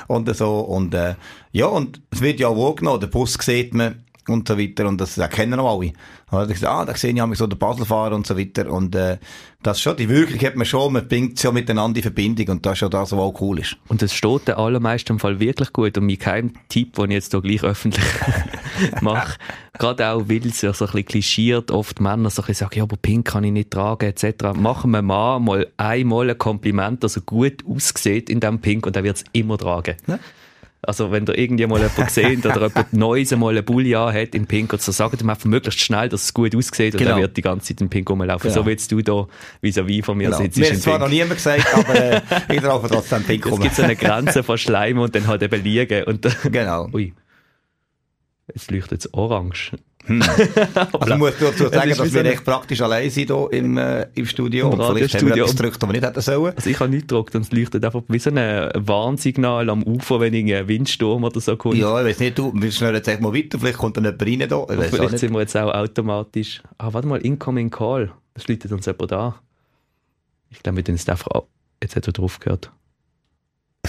und 0.07 0.37
so. 0.37 0.61
Und 0.61 0.95
äh, 0.95 1.17
ja, 1.51 1.67
und 1.67 2.01
es 2.13 2.21
wird 2.21 2.39
ja 2.39 2.47
auch 2.47 2.57
wahrgenommen. 2.57 3.01
Der 3.01 3.09
Bus 3.09 3.37
sieht 3.41 3.75
man 3.75 4.05
und 4.29 4.49
so 4.49 4.59
weiter. 4.59 4.87
Und 4.87 5.01
das 5.01 5.19
erkennen 5.19 5.59
auch 5.61 5.81
alle. 5.81 5.93
Und 6.31 6.43
ich 6.43 6.55
gesagt, 6.55 6.73
ah, 6.73 6.85
da 6.85 6.95
sehe 6.95 7.13
ich 7.13 7.39
so 7.39 7.47
den 7.47 7.59
Baselfahrer 7.59 8.15
und 8.15 8.27
so 8.27 8.37
weiter. 8.39 8.71
Und 8.71 8.95
äh, 8.95 9.19
das 9.63 9.81
schon, 9.81 9.97
die 9.97 10.09
Wirkung 10.09 10.39
hat 10.41 10.57
man 10.57 10.67
schon, 10.67 10.93
man 10.93 11.09
bringt 11.09 11.43
ja 11.43 11.51
miteinander 11.51 11.97
in 11.97 12.03
Verbindung 12.03 12.49
und 12.49 12.67
das 12.67 12.75
ist 12.75 12.81
ja 12.83 12.89
das, 12.89 13.13
was 13.13 13.19
auch 13.19 13.41
cool 13.41 13.59
ist. 13.59 13.77
Und 13.89 14.03
es 14.03 14.15
steht 14.15 14.47
den 14.47 14.55
allermeisten 14.55 15.15
im 15.15 15.19
Fall 15.19 15.41
wirklich 15.41 15.73
gut. 15.73 15.97
Und 15.99 16.07
mein 16.07 16.19
kein 16.19 16.53
Tipp, 16.69 16.95
den 16.95 17.11
ich 17.11 17.15
jetzt 17.15 17.33
hier 17.33 17.41
gleich 17.41 17.63
öffentlich 17.65 18.05
mache, 19.01 19.39
gerade 19.79 20.09
auch, 20.09 20.29
weil 20.29 20.47
es 20.47 20.61
ja 20.61 20.73
so 20.73 20.85
ein 20.85 20.93
bisschen 20.93 21.07
klischiert, 21.07 21.71
oft 21.71 22.01
Männer 22.01 22.31
so 22.31 22.43
ein 22.43 22.47
bisschen 22.47 22.67
sagen, 22.67 22.79
ja, 22.79 22.83
aber 22.85 22.97
Pink 22.97 23.27
kann 23.27 23.45
ich 23.45 23.53
nicht 23.53 23.71
tragen, 23.71 24.07
etc. 24.07 24.55
Machen 24.55 24.91
wir 24.91 25.03
mal, 25.03 25.41
mal 25.41 25.67
einmal 25.77 26.31
ein 26.31 26.39
Kompliment, 26.39 27.03
dass 27.03 27.17
er 27.17 27.23
gut 27.23 27.65
aussieht 27.67 28.31
in 28.31 28.41
dem 28.41 28.61
Pink 28.61 28.87
und 28.87 28.97
er 28.97 29.05
wird 29.05 29.17
es 29.17 29.25
immer 29.33 29.59
tragen. 29.59 29.97
Ja? 30.07 30.19
Also, 30.81 31.11
wenn 31.11 31.25
da 31.25 31.35
irgendjemand 31.35 31.83
jemand 31.83 32.11
sehen 32.11 32.41
oder 32.41 32.69
jemand 32.69 32.93
Neues 32.93 33.33
einmal 33.33 33.51
eine 33.51 33.63
Bulli 33.63 33.91
hat 33.91 34.35
in 34.35 34.47
Pink, 34.47 34.73
oder 34.73 34.81
so, 34.81 34.93
sagt 34.93 35.21
ihm 35.21 35.29
einfach 35.29 35.45
möglichst 35.47 35.81
schnell, 35.81 36.09
dass 36.09 36.25
es 36.25 36.35
gut 36.35 36.55
aussieht 36.55 36.95
und 36.95 37.01
genau. 37.01 37.17
er 37.17 37.23
wird 37.23 37.37
die 37.37 37.43
ganze 37.43 37.69
Zeit 37.69 37.81
in 37.81 37.89
Pink 37.89 38.09
rumlaufen. 38.09 38.49
Genau. 38.49 38.63
So 38.63 38.71
jetzt 38.71 38.93
du 38.93 39.03
da 39.03 39.27
vis-à-vis 39.61 40.05
von 40.05 40.17
mir 40.17 40.27
genau. 40.27 40.39
sitzt. 40.39 40.59
Mir 40.59 40.71
hat 40.71 40.79
zwar 40.79 40.99
noch 41.01 41.09
niemand 41.09 41.35
gesagt, 41.35 41.67
aber 41.75 41.95
äh, 41.95 42.21
ich 42.55 42.63
laufe 42.63 42.89
trotzdem 42.89 43.25
Pink 43.25 43.47
rum. 43.47 43.55
Es 43.55 43.61
gibt 43.61 43.75
so 43.75 43.83
eine 43.83 43.97
Grenze 43.97 44.43
von 44.43 44.57
Schleim 44.57 44.99
und 44.99 45.15
dann 45.15 45.27
halt 45.27 45.43
eben 45.43 45.63
liegen. 45.63 46.05
Und, 46.05 46.27
genau. 46.45 46.89
Ui. 46.93 47.13
Jetzt 48.55 48.71
leuchtet 48.71 49.01
es 49.01 49.15
orange. 49.15 49.73
Hm. 50.09 50.23
also 50.93 51.13
ich 51.13 51.19
muss 51.19 51.35
dazu 51.39 51.69
sagen, 51.69 51.91
dass 51.91 52.13
wir 52.13 52.25
echt 52.25 52.45
praktisch 52.45 52.81
allein 52.81 53.11
sind 53.11 53.31
hier 53.31 53.49
im, 53.53 53.77
äh, 53.77 54.07
im 54.15 54.27
Studio. 54.27 54.73
Im 54.73 54.81
und 54.81 54.97
vielleicht 54.97 55.15
haben 55.15 55.27
wir 55.29 55.37
etwas 55.37 55.57
gedrückt, 55.57 55.83
was 55.83 55.89
wir 55.89 55.93
nicht 55.93 56.05
hätten 56.05 56.21
sollen. 56.21 56.55
Also 56.57 56.71
ich 56.71 56.81
habe 56.81 56.91
nicht 56.91 57.09
gedrückt 57.09 57.35
und 57.35 57.43
es 57.43 57.53
leuchtet 57.53 57.85
einfach 57.85 58.03
wie 58.09 58.19
so 58.19 58.31
ein 58.31 58.71
Warnsignal 58.75 59.71
am 59.71 59.83
Ufer, 59.83 60.21
wenn 60.21 60.35
ein 60.35 60.69
Windsturm 60.69 61.25
oder 61.25 61.41
so 61.41 61.57
kommt. 61.57 61.77
Ja, 61.77 62.01
ich 62.01 62.07
weiß 62.07 62.19
nicht, 62.21 62.39
du, 62.39 62.53
wir 62.55 62.73
schnell 62.73 62.95
jetzt 62.95 63.21
mal 63.21 63.35
weiter, 63.35 63.59
vielleicht 63.59 63.79
kommt 63.79 63.97
dann 63.97 64.05
jemand 64.05 64.23
rein 64.23 64.49
da. 64.49 64.67
Vielleicht 64.91 65.19
sind 65.19 65.33
wir 65.33 65.41
jetzt 65.41 65.57
auch 65.57 65.73
automatisch... 65.73 66.63
Ah, 66.79 66.93
warte 66.93 67.07
mal, 67.07 67.21
Incoming 67.21 67.71
Call. 67.71 68.11
Das 68.35 68.49
läutet 68.49 68.73
uns 68.73 68.87
jemand 68.87 69.13
da. 69.13 69.41
Ich 70.51 70.63
glaube, 70.63 70.77
wir 70.77 70.85
tun 70.85 70.95
es 70.95 71.09
einfach... 71.09 71.29
Jetzt 71.83 71.95
hat 71.95 72.07
er 72.07 72.13
drauf 72.13 72.41
gehört 72.41 72.73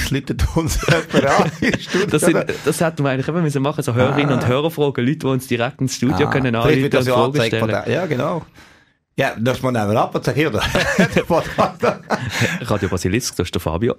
schlittert 0.09 0.45
uns 0.55 0.79
das, 2.11 2.21
sind, 2.21 2.45
das 2.65 2.81
hätten 2.81 3.03
wir 3.03 3.11
eigentlich 3.11 3.27
immer 3.27 3.41
müssen 3.41 3.61
machen, 3.61 3.83
so 3.83 3.93
Hörerinnen 3.93 4.31
ah. 4.31 4.35
und 4.35 4.47
Hörer 4.47 4.71
fragen, 4.71 5.05
Leute, 5.05 5.19
die 5.19 5.27
uns 5.27 5.47
direkt 5.47 5.81
ins 5.81 5.95
Studio 5.95 6.27
ah. 6.27 6.31
können 6.31 6.55
anrufen 6.55 6.83
und 6.83 7.05
Fragen 7.05 7.41
stellen. 7.41 7.83
Ja, 7.87 8.05
genau. 8.05 8.45
Ja, 9.19 9.35
das 9.37 9.61
man 9.61 9.73
nehmen 9.73 9.97
ab 9.97 10.15
und 10.15 10.23
sagen, 10.23 10.37
hier, 10.37 10.49
Radio 12.61 12.87
Basilisk, 12.87 13.35
das 13.35 13.47
ist 13.47 13.53
der 13.53 13.59
Fabio. 13.59 13.97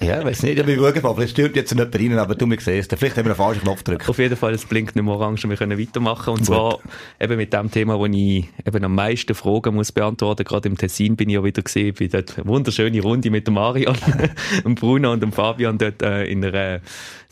ja, 0.00 0.06
ja 0.18 0.24
weiß 0.24 0.42
nicht, 0.42 0.58
ich 0.58 0.66
bin 0.66 0.76
schauen, 0.76 1.14
vielleicht 1.14 1.30
stürmt 1.30 1.54
jetzt 1.54 1.72
nicht 1.72 1.94
rein, 1.94 2.18
aber 2.18 2.34
du 2.34 2.48
mir 2.48 2.58
siehst, 2.58 2.92
vielleicht 2.96 3.16
haben 3.16 3.26
wir 3.26 3.30
einen 3.30 3.36
falschen 3.36 3.62
Knopf 3.62 3.84
gedrückt. 3.84 4.08
Auf 4.08 4.18
jeden 4.18 4.36
Fall, 4.36 4.54
es 4.54 4.64
blinkt 4.64 4.96
nicht 4.96 5.04
mehr 5.04 5.14
orange 5.14 5.44
und 5.44 5.50
wir 5.50 5.56
können 5.56 5.78
weitermachen. 5.78 6.30
Und 6.30 6.38
Gut. 6.38 6.46
zwar 6.46 6.80
eben 7.20 7.36
mit 7.36 7.52
dem 7.52 7.70
Thema, 7.70 7.96
wo 7.96 8.06
ich 8.06 8.48
eben 8.66 8.84
am 8.84 8.96
meisten 8.96 9.36
Fragen 9.36 9.76
muss 9.76 9.92
beantworten. 9.92 10.42
Gerade 10.42 10.68
im 10.68 10.76
Tessin 10.76 11.14
bin 11.14 11.28
ich 11.28 11.36
ja 11.36 11.44
wieder 11.44 11.62
gesehen, 11.62 11.94
bei 11.96 12.08
dort 12.08 12.44
wunderschöne 12.44 13.00
Runde 13.00 13.30
mit 13.30 13.46
dem 13.46 13.54
Marian, 13.54 13.96
dem 14.64 14.74
Bruno 14.74 15.12
und 15.12 15.22
dem 15.22 15.30
Fabian 15.30 15.78
dort 15.78 16.02
äh, 16.02 16.24
in 16.24 16.44
einer 16.44 16.80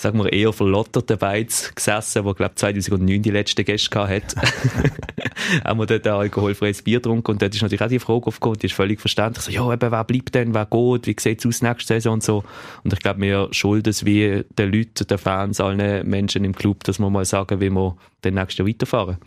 sagen 0.00 0.19
wir, 0.19 0.32
eher 0.32 0.52
verlotterten 0.52 1.19
Beiz 1.19 1.72
gesessen, 1.75 2.25
wo, 2.25 2.32
glaube 2.32 2.55
2009 2.55 3.22
die 3.22 3.31
letzte 3.31 3.64
Gäste 3.64 4.08
hatte. 4.08 4.37
haben 5.64 5.78
wir 5.78 5.87
dort 5.87 6.06
ein 6.06 6.31
alkoholfreies 6.61 6.83
Bier 6.83 6.99
getrunken 6.99 7.33
und 7.33 7.43
dort 7.43 7.55
ist 7.55 7.62
natürlich 7.62 7.83
auch 7.83 7.89
die 7.89 7.99
Frage 7.99 8.27
aufgekommen, 8.27 8.59
die 8.59 8.67
ist 8.67 8.75
völlig 8.75 9.01
verständlich. 9.01 9.45
So, 9.45 9.51
ja, 9.51 9.73
eben, 9.73 9.91
wer 9.91 10.05
bleibt 10.05 10.35
denn, 10.35 10.55
wer 10.55 10.67
geht, 10.67 11.07
wie 11.07 11.17
sieht 11.19 11.41
es 11.41 11.47
aus 11.47 11.62
nächste 11.62 11.95
Saison 11.95 12.15
und 12.15 12.23
so. 12.23 12.45
Und 12.85 12.93
ich 12.93 12.99
glaube, 13.01 13.21
wir 13.21 13.49
schulden 13.51 13.91
es 13.91 14.05
wie 14.05 14.45
den 14.59 14.73
Leuten, 14.73 15.07
den 15.07 15.19
Fans, 15.19 15.61
allen 15.61 16.09
Menschen 16.09 16.45
im 16.45 16.55
Club, 16.55 16.85
dass 16.85 16.99
wir 16.99 17.11
mal 17.11 17.25
sagen, 17.25 17.61
wie 17.61 17.71
wir 17.71 17.97
den 18.25 18.35
nächsten 18.35 18.67
weiterfahren 18.67 19.19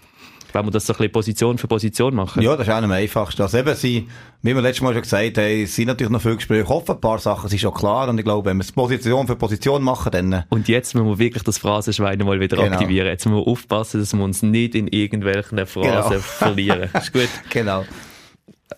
wenn 0.54 0.66
wir 0.66 0.72
das 0.72 0.86
so 0.86 0.94
ein 0.94 0.98
bisschen 0.98 1.12
Position 1.12 1.58
für 1.58 1.68
Position 1.68 2.16
machen. 2.16 2.42
Ja, 2.42 2.56
das 2.56 2.68
ist 2.68 2.74
auch 2.74 2.82
am 2.82 2.92
einfachsten. 2.92 3.42
Also 3.42 3.58
eben, 3.58 3.76
sie, 3.76 4.08
wie 4.42 4.54
wir 4.54 4.62
letztes 4.62 4.82
Mal 4.82 4.94
schon 4.94 5.02
gesagt 5.02 5.38
haben, 5.38 5.66
sind 5.66 5.88
natürlich 5.88 6.12
noch 6.12 6.22
viele 6.22 6.36
Gespräche 6.36 6.70
offen. 6.70 6.96
Ein 6.96 7.02
paar 7.02 7.20
Sachen 7.20 7.50
sind 7.50 7.60
schon 7.60 7.74
klar. 7.74 8.08
Und 8.08 8.18
ich 8.18 8.24
glaube, 8.24 8.50
wenn 8.50 8.58
wir 8.58 8.64
es 8.64 8.72
Position 8.72 9.28
für 9.28 9.36
Position 9.36 9.82
machen, 9.82 10.12
dann... 10.12 10.34
Äh, 10.34 10.44
und 10.50 10.68
jetzt 10.68 10.94
müssen 10.94 11.08
wir 11.08 11.20
wirklich 11.20 11.44
das 11.44 11.58
Phrasenschwein 11.58 12.20
mal 12.20 12.40
wieder 12.40 12.58
genau. 12.58 12.72
aktivieren. 12.72 13.08
Jetzt 13.08 13.26
müssen 13.26 13.38
wir 13.38 13.48
aufpassen, 13.48 14.00
dass 14.00 14.14
wir 14.14 14.24
uns 14.24 14.44
nicht 14.44 14.76
in 14.76 14.88
irgendwelchen 14.88 15.66
Phrasen 15.66 16.10
genau. 16.10 16.22
verlieren. 16.22 16.90
Ist 16.94 17.12
gut? 17.12 17.30
genau. 17.50 17.84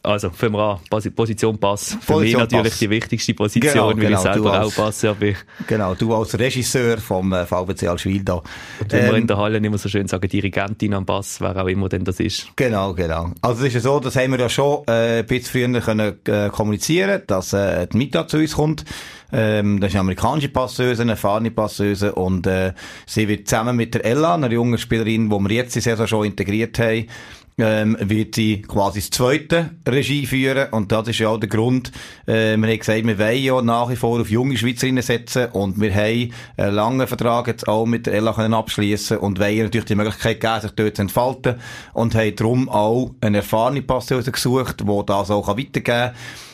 Also, 0.03 0.29
für 0.29 0.49
wir 0.49 0.79
an. 0.89 1.11
Position 1.15 1.57
Pass. 1.57 1.97
Für 2.01 2.13
Position 2.13 2.23
mich 2.23 2.37
natürlich 2.37 2.71
Pass. 2.71 2.79
die 2.79 2.89
wichtigste 2.89 3.33
Position, 3.33 3.73
genau, 3.73 3.87
weil 3.87 3.95
genau, 3.95 4.17
ich 4.17 4.19
selber 4.19 4.53
als, 4.53 4.79
auch 4.79 4.83
Pass 4.83 5.05
bin. 5.19 5.35
Genau, 5.67 5.95
du 5.95 6.13
als 6.13 6.37
Regisseur 6.37 6.97
vom 6.97 7.33
äh, 7.33 7.45
VBC 7.45 7.87
Alschwil 7.87 8.23
da. 8.23 8.41
Wenn 8.89 9.05
ähm, 9.05 9.11
wir 9.11 9.17
in 9.17 9.27
der 9.27 9.37
Halle 9.37 9.57
immer 9.57 9.77
so 9.77 9.89
schön 9.89 10.07
sagen, 10.07 10.27
Dirigentin 10.27 10.93
am 10.93 11.05
Pass, 11.05 11.41
wer 11.41 11.55
auch 11.55 11.67
immer 11.67 11.89
denn 11.89 12.03
das 12.03 12.19
ist. 12.19 12.47
Genau, 12.55 12.93
genau. 12.93 13.31
Also 13.41 13.61
es 13.61 13.67
ist 13.67 13.73
ja 13.75 13.79
so, 13.81 13.99
das 13.99 14.15
haben 14.15 14.31
wir 14.31 14.39
ja 14.39 14.49
schon 14.49 14.83
äh, 14.87 15.19
ein 15.19 15.25
bisschen 15.25 15.71
früher 15.71 15.81
können, 15.81 16.19
äh, 16.25 16.49
kommunizieren, 16.49 17.21
dass 17.27 17.53
äh, 17.53 17.87
die 17.87 17.97
Mita 17.97 18.27
zu 18.27 18.37
uns 18.37 18.55
kommt. 18.55 18.85
Ähm, 19.31 19.79
das 19.79 19.89
ist 19.89 19.95
eine 19.95 20.01
amerikanische 20.01 20.49
Passeuse, 20.49 21.01
eine 21.01 21.11
erfahrene 21.11 21.51
Passeuse 21.51 22.13
und 22.13 22.47
äh, 22.47 22.73
sie 23.05 23.27
wird 23.27 23.47
zusammen 23.47 23.75
mit 23.75 23.93
der 23.93 24.05
Ella, 24.05 24.35
einer 24.35 24.51
jungen 24.51 24.77
Spielerin, 24.77 25.29
die 25.29 25.39
wir 25.39 25.51
jetzt 25.51 25.75
in 25.75 25.81
Saison 25.81 26.07
schon 26.07 26.25
integriert 26.25 26.77
haben, 26.79 27.07
ähm, 27.57 27.95
wird 27.99 28.35
sie 28.35 28.61
quasi 28.61 28.99
das 28.99 29.11
zweite 29.11 29.71
Regie 29.87 30.25
führen. 30.25 30.69
Und 30.71 30.91
das 30.91 31.07
ist 31.07 31.19
ja 31.19 31.29
auch 31.29 31.39
der 31.39 31.49
Grund, 31.49 31.91
äh, 32.25 32.57
wir 32.57 32.67
haben 32.67 32.79
gesagt, 32.79 33.05
wir 33.05 33.19
wollen 33.19 33.43
ja 33.43 33.61
nach 33.61 33.89
wie 33.89 33.95
vor 33.95 34.19
auf 34.19 34.29
junge 34.29 34.57
Schweizerinnen 34.57 35.03
setzen 35.03 35.47
und 35.51 35.79
wir 35.79 35.93
haben 35.93 36.31
einen 36.57 36.75
langen 36.75 37.07
Vertrag 37.07 37.47
jetzt 37.47 37.67
auch 37.67 37.85
mit 37.85 38.07
Ella 38.07 38.33
können 38.33 38.53
und 38.53 39.39
wollen 39.39 39.57
natürlich 39.57 39.85
die 39.85 39.95
Möglichkeit 39.95 40.41
geben, 40.41 40.61
sich 40.61 40.71
dort 40.71 40.95
zu 40.95 41.01
entfalten 41.01 41.55
und 41.93 42.15
haben 42.15 42.35
darum 42.35 42.69
auch 42.69 43.11
eine 43.21 43.37
erfahrene 43.37 43.81
Passeuse 43.81 44.31
gesucht, 44.31 44.81
die 44.81 45.05
das 45.05 45.31
auch 45.31 45.47
weitergeben 45.47 45.83
kann. 45.83 46.11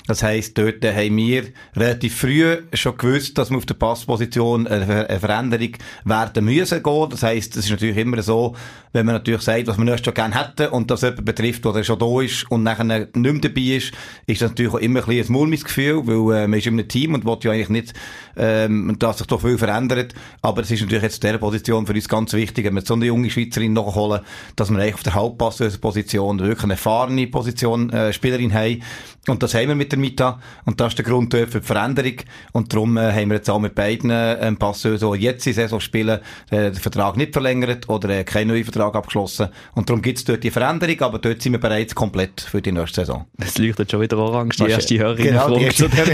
Das 0.08 0.24
heisst, 0.24 0.58
dort 0.58 0.84
haben 0.84 1.18
wir 1.18 1.46
relativ 1.76 2.16
früh 2.18 2.58
schon 2.74 2.98
gewusst, 2.98 3.38
dass 3.38 3.50
wir 3.50 3.58
auf 3.58 3.66
der 3.66 3.76
Passposition 3.76 4.68
eine 4.68 5.20
Veränderung 5.20 5.74
werden 6.06 6.46
müssen 6.46 6.82
gehen. 6.82 7.10
Das 7.10 7.24
heisst, 7.24 7.56
es 7.56 7.66
ist 7.66 7.72
natürlich 7.72 7.98
immer 7.98 8.22
so, 8.22 8.56
wenn 8.94 9.06
man 9.06 9.16
natürlich 9.16 9.42
sagt, 9.42 9.68
was 9.68 9.78
man 9.78 9.88
erst 9.88 10.06
schon 10.06 10.14
gerne 10.14 10.38
hätte 10.38 10.72
und 10.72 10.92
das 10.92 11.02
jemand 11.02 11.24
betrifft, 11.24 11.64
der 11.64 11.84
schon 11.84 12.00
da 12.00 12.22
ist 12.22 12.50
und 12.52 12.64
nachher 12.64 12.84
nicht 12.84 13.16
mehr 13.16 13.34
dabei 13.34 13.62
ist, 13.62 13.94
ist 14.28 14.42
das 14.42 14.52
natürlich 14.52 14.74
auch 14.74 14.80
immer 14.80 15.00
ein 15.00 15.06
bisschen 15.06 15.28
ein 15.28 15.32
mulmiges 15.32 15.66
Gefühl, 15.66 16.06
weil 16.06 16.44
äh, 16.44 16.48
man 16.48 16.60
ist 16.60 16.68
in 16.68 16.74
einem 16.74 16.88
Team 16.88 17.14
und 17.14 17.26
will 17.26 17.38
ja 17.44 17.52
eigentlich 17.52 17.70
nicht, 17.70 17.94
ähm, 18.36 18.96
dass 19.00 19.20
sich 19.20 19.28
doch 19.28 19.42
viel 19.42 19.58
verändert. 19.58 20.14
Aber 20.42 20.62
es 20.62 20.72
ist 20.72 20.82
natürlich 20.82 21.04
jetzt 21.04 21.24
dieser 21.24 21.38
Position 21.38 21.86
für 21.88 21.94
uns 21.94 22.10
ganz 22.10 22.34
wichtig, 22.34 22.66
wenn 22.66 22.74
wir 22.74 22.82
so 22.82 22.96
eine 22.96 23.06
junge 23.06 23.30
Schweizerin 23.30 23.74
nachholen, 23.74 24.22
dass 24.56 24.70
wir 24.70 24.80
eigentlich 24.80 24.96
auf 24.96 25.04
der 25.04 25.14
Hauptpassposition 25.14 26.40
wirklich 26.40 26.64
eine 26.64 26.74
erfahrene 26.74 27.28
Position, 27.28 27.92
äh, 27.92 28.12
Spielerin 28.12 28.54
haben. 28.54 28.82
Und 29.28 29.44
das 29.44 29.54
haben 29.54 29.68
wir 29.68 29.76
mit 29.76 29.91
der 29.92 30.00
Mita. 30.00 30.40
Und 30.66 30.80
das 30.82 30.90
ist 30.94 30.98
der 30.98 31.06
Grund 31.06 31.34
für 31.34 31.46
die 31.46 31.62
Veränderung. 31.62 32.16
Und 32.52 32.74
darum 32.74 32.98
äh, 32.98 33.12
haben 33.14 33.30
wir 33.30 33.38
jetzt 33.38 33.50
auch 33.50 33.60
mit 33.60 33.76
beiden 33.76 34.10
äh, 34.10 34.52
Passeusen, 34.54 35.12
die 35.14 35.20
jetzt 35.20 35.46
in 35.48 35.54
Saison 35.54 35.80
spielen, 35.80 36.20
äh, 36.50 36.72
den 36.72 36.76
Vertrag 36.76 37.18
nicht 37.18 37.34
verlängert 37.34 37.88
oder 37.90 38.10
äh, 38.10 38.24
keinen 38.24 38.48
neuen 38.50 38.64
Vertrag 38.64 38.96
abgeschlossen. 38.96 39.50
Und 39.76 39.90
darum 39.90 40.02
gibt 40.02 40.18
es 40.18 40.26
dort 40.26 40.44
die 40.44 40.50
Veränderung. 40.52 40.72
Änderung, 40.72 41.02
aber 41.02 41.20
dort 41.20 41.42
sind 41.42 41.52
wir 41.52 41.60
bereits 41.60 41.94
komplett 41.94 42.40
für 42.40 42.62
die 42.62 42.72
nächste 42.72 43.02
Saison. 43.02 43.26
Es 43.38 43.58
leuchtet 43.58 43.92
schon 43.92 44.00
wieder 44.00 44.18
orange. 44.18 44.56
Die 44.58 44.70
erste 44.72 44.98
Hörerin 44.98 45.26
Genau, 45.26 45.48
die 45.50 45.54
Frage 45.54 45.66
erste- 45.66 45.90
zu 45.90 45.96
der 45.96 46.06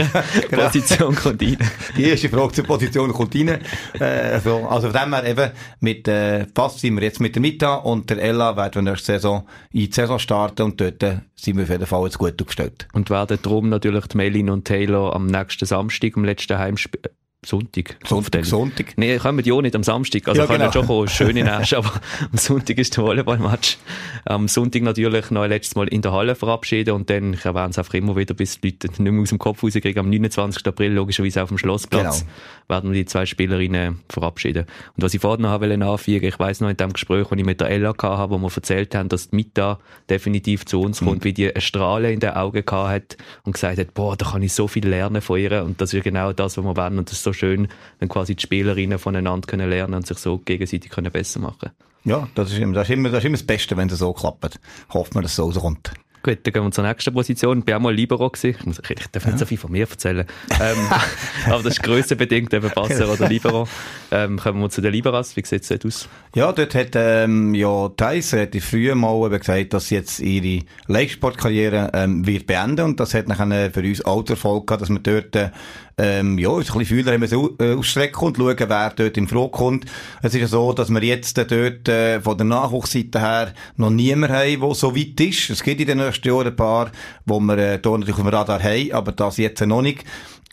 genau. 0.49 0.63
Position 0.63 1.15
kommt 1.15 1.41
rein. 1.43 1.57
Die 1.95 2.03
erste 2.09 2.29
Frage 2.29 2.53
zur 2.53 2.63
Position 2.65 3.13
kommt 3.13 3.35
rein. 3.35 3.59
Äh, 3.99 4.03
also, 4.03 4.67
also 4.67 4.89
von 4.89 4.99
dem 5.01 5.13
her 5.13 5.25
eben, 5.25 5.51
mit, 5.79 6.07
äh, 6.07 6.45
Pass 6.53 6.81
sind 6.81 6.95
wir 6.95 7.03
jetzt 7.03 7.19
mit 7.19 7.35
der 7.35 7.41
Mita 7.41 7.75
und 7.75 8.09
der 8.09 8.17
Ella 8.17 8.57
werden 8.57 8.83
wir 8.85 8.91
nächste 8.93 9.13
Saison 9.13 9.45
in 9.71 9.81
die 9.81 9.91
Saison 9.91 10.17
starten 10.17 10.63
und 10.63 10.81
dort 10.81 11.03
äh, 11.03 11.17
sind 11.35 11.57
wir 11.57 11.63
auf 11.63 11.69
jeden 11.69 11.85
Fall 11.85 12.03
jetzt 12.05 12.17
gut 12.17 12.41
aufgestellt. 12.41 12.87
Und 12.93 13.09
werden 13.11 13.37
darum 13.41 13.66
natürlich 13.69 14.07
die 14.07 14.17
Melin 14.17 14.49
und 14.49 14.65
Taylor 14.65 15.15
am 15.15 15.27
nächsten 15.27 15.65
Samstag, 15.65 16.15
am 16.15 16.25
letzten 16.25 16.57
Heimspiel, 16.57 17.01
Sonntag. 17.45 17.97
Sonntag, 18.05 18.45
Sonntag. 18.45 18.93
Nee, 18.97 19.17
kommen 19.19 19.45
ja 19.45 19.61
nicht 19.61 19.75
am 19.75 19.83
Samstag. 19.83 20.27
Also 20.27 20.41
Ja, 20.41 20.47
können 20.47 20.59
genau. 20.59 20.71
schon 20.71 20.87
kommen, 20.87 21.07
schön 21.07 21.37
in 21.37 21.47
Asch, 21.47 21.73
aber 21.73 21.91
am 22.31 22.37
Sonntag 22.37 22.77
ist 22.79 22.97
der 22.97 23.03
Volleyballmatch. 23.03 23.77
Am 24.25 24.47
Sonntag 24.47 24.81
natürlich 24.81 25.29
noch 25.29 25.43
ein 25.43 25.49
letztes 25.51 25.75
Mal 25.75 25.87
in 25.87 26.01
der 26.01 26.11
Halle 26.13 26.33
verabschieden 26.33 26.95
und 26.95 27.09
dann, 27.11 27.33
ich 27.33 27.45
erwähne 27.45 27.69
es 27.69 27.77
einfach 27.77 27.93
immer 27.93 28.15
wieder, 28.15 28.33
bis 28.33 28.59
die 28.59 28.69
Leute 28.69 28.87
nicht 28.87 28.99
mehr 29.11 29.21
aus 29.21 29.29
dem 29.29 29.37
Kopf 29.37 29.63
rauskriegen, 29.63 29.99
am 29.99 30.09
29. 30.09 30.65
April 30.65 30.91
logischerweise 30.93 31.43
auf 31.43 31.49
dem 31.49 31.59
Schlossplatz 31.59 32.21
Genau. 32.21 32.31
werden 32.69 32.91
wir 32.91 32.99
die 32.99 33.05
zwei 33.05 33.25
Spielerinnen 33.27 33.99
verabschieden. 34.09 34.65
Und 34.95 35.03
was 35.03 35.13
ich 35.13 35.21
vorhin 35.21 35.43
noch 35.43 35.61
wollte 35.61 35.85
anfügen, 35.85 36.27
ich 36.27 36.39
weiss 36.39 36.59
noch 36.59 36.69
in 36.69 36.77
dem 36.77 36.91
Gespräch, 36.91 37.27
das 37.29 37.37
ich 37.39 37.45
mit 37.45 37.61
der 37.61 37.69
Ella 37.69 37.93
hatte, 38.01 38.29
wo 38.31 38.39
wir 38.39 38.51
erzählt 38.53 38.95
haben, 38.95 39.09
dass 39.09 39.29
die 39.29 39.35
Mita 39.35 39.79
definitiv 40.09 40.65
zu 40.65 40.81
uns 40.81 40.99
kommt, 40.99 41.23
wie 41.23 41.33
die 41.33 41.51
eine 41.51 41.61
Strahle 41.61 42.11
in 42.11 42.19
den 42.19 42.31
Augen 42.31 42.65
gehabt 42.65 42.89
hat 43.13 43.17
und 43.43 43.53
gesagt 43.53 43.77
hat, 43.77 43.93
boah, 43.93 44.17
da 44.17 44.25
kann 44.31 44.41
ich 44.41 44.53
so 44.53 44.67
viel 44.67 44.87
lernen 44.87 45.21
von 45.21 45.39
ihr 45.39 45.63
und 45.63 45.79
das 45.79 45.93
ist 45.93 46.03
genau 46.03 46.33
das, 46.33 46.57
was 46.57 46.65
wir 46.65 46.75
wollen 46.75 46.97
und 46.97 47.11
das 47.11 47.26
so 47.27 47.33
schön, 47.33 47.67
wenn 47.99 48.09
quasi 48.09 48.35
die 48.35 48.41
Spielerinnen 48.41 48.99
voneinander 48.99 49.47
können 49.47 49.69
lernen 49.69 49.95
und 49.95 50.07
sich 50.07 50.17
so 50.17 50.37
gegenseitig 50.37 50.89
können 50.89 51.11
besser 51.11 51.39
machen 51.39 51.71
Ja, 52.03 52.27
das 52.35 52.51
ist 52.51 52.59
immer, 52.59 52.73
das 52.73 52.89
ist 52.89 52.93
immer, 52.93 53.09
das 53.09 53.19
ist 53.19 53.25
immer 53.25 53.37
das 53.37 53.45
Beste, 53.45 53.75
wenn 53.77 53.89
es 53.89 53.99
so 53.99 54.13
klappt. 54.13 54.59
Hoffen 54.89 55.15
wir, 55.15 55.21
dass 55.21 55.31
es 55.31 55.37
so 55.37 55.45
rauskommt. 55.45 55.91
Gut, 56.27 56.39
dann 56.43 56.53
gehen 56.53 56.63
wir 56.63 56.71
zur 56.71 56.83
nächsten 56.83 57.13
Position. 57.13 57.59
Ich 57.59 57.65
bin 57.65 57.75
auch 57.75 57.79
mal 57.79 57.93
Libero 57.93 58.29
gewesen. 58.29 58.57
Ich, 58.59 58.65
muss, 58.65 58.81
ich 58.89 59.07
darf 59.07 59.25
nicht 59.25 59.39
so 59.39 59.45
viel 59.45 59.57
von 59.57 59.71
mir 59.71 59.87
erzählen. 59.89 60.25
ähm, 60.59 60.77
aber 61.45 61.63
das 61.63 61.73
ist 61.73 61.83
grössenbedingt 61.83 62.53
eben 62.53 62.69
Passer 62.69 63.09
oder 63.09 63.27
Libero. 63.29 63.65
Ähm, 64.11 64.37
kommen 64.37 64.59
wir 64.59 64.69
zu 64.69 64.81
den 64.81 64.91
Liberas. 64.91 65.37
Wie 65.37 65.45
sieht 65.45 65.61
es 65.61 65.69
dort 65.69 65.85
aus? 65.85 66.09
Ja, 66.35 66.51
dort 66.51 66.75
hat, 66.75 66.91
ähm, 66.95 67.53
ja, 67.53 67.87
Thais 67.95 68.35
früher 68.59 68.95
mal 68.95 69.27
eben 69.27 69.39
gesagt, 69.39 69.73
dass 69.73 69.87
sie 69.87 69.95
jetzt 69.95 70.19
ihre 70.19 70.65
Leistungssportkarriere, 70.87 71.91
ähm, 71.93 72.27
wird 72.27 72.45
beenden. 72.45 72.83
Und 72.83 72.99
das 72.99 73.13
hat 73.13 73.29
nachher 73.29 73.71
für 73.71 73.81
uns 73.81 74.03
auch 74.03 74.27
Erfolg 74.27 74.67
gehabt, 74.67 74.81
dass 74.81 74.89
wir 74.89 74.99
dort, 74.99 75.33
äh, 75.35 75.51
ähm, 75.99 76.37
ja, 76.37 76.49
uns 76.49 76.69
ein 76.69 76.77
bisschen 76.77 76.97
Fühler 76.97 77.13
haben 77.13 77.21
wir 77.21 77.67
äh, 77.67 77.75
ausstrecken 77.75 78.27
und 78.27 78.37
schauen, 78.37 78.55
wer 78.59 78.93
dort 78.95 79.17
in 79.17 79.27
Frage 79.27 79.49
kommt. 79.49 79.85
Es 80.21 80.35
ist 80.35 80.41
ja 80.41 80.47
so, 80.47 80.71
dass 80.71 80.91
wir 80.91 81.03
jetzt 81.03 81.37
dort, 81.37 81.89
äh, 81.89 82.21
von 82.21 82.37
der 82.37 82.45
Nachwuchsseite 82.45 83.19
her 83.19 83.53
noch 83.77 83.89
niemand 83.89 84.31
haben, 84.31 84.61
der 84.61 84.75
so 84.75 84.95
weit 84.95 85.19
ist. 85.19 85.49
Es 85.49 85.63
gibt 85.63 85.81
in 85.81 85.87
den 85.87 85.97
nächsten 85.97 86.27
Jahren 86.27 86.47
ein 86.47 86.55
paar, 86.55 86.91
wo 87.25 87.39
wir, 87.39 87.57
äh, 87.57 87.79
da 87.79 87.89
natürlich 87.89 88.13
auf 88.13 88.21
dem 88.21 88.27
Radar 88.27 88.61
haben, 88.61 88.91
aber 88.91 89.11
das 89.11 89.37
jetzt 89.37 89.65
noch 89.65 89.81
nicht. 89.81 90.03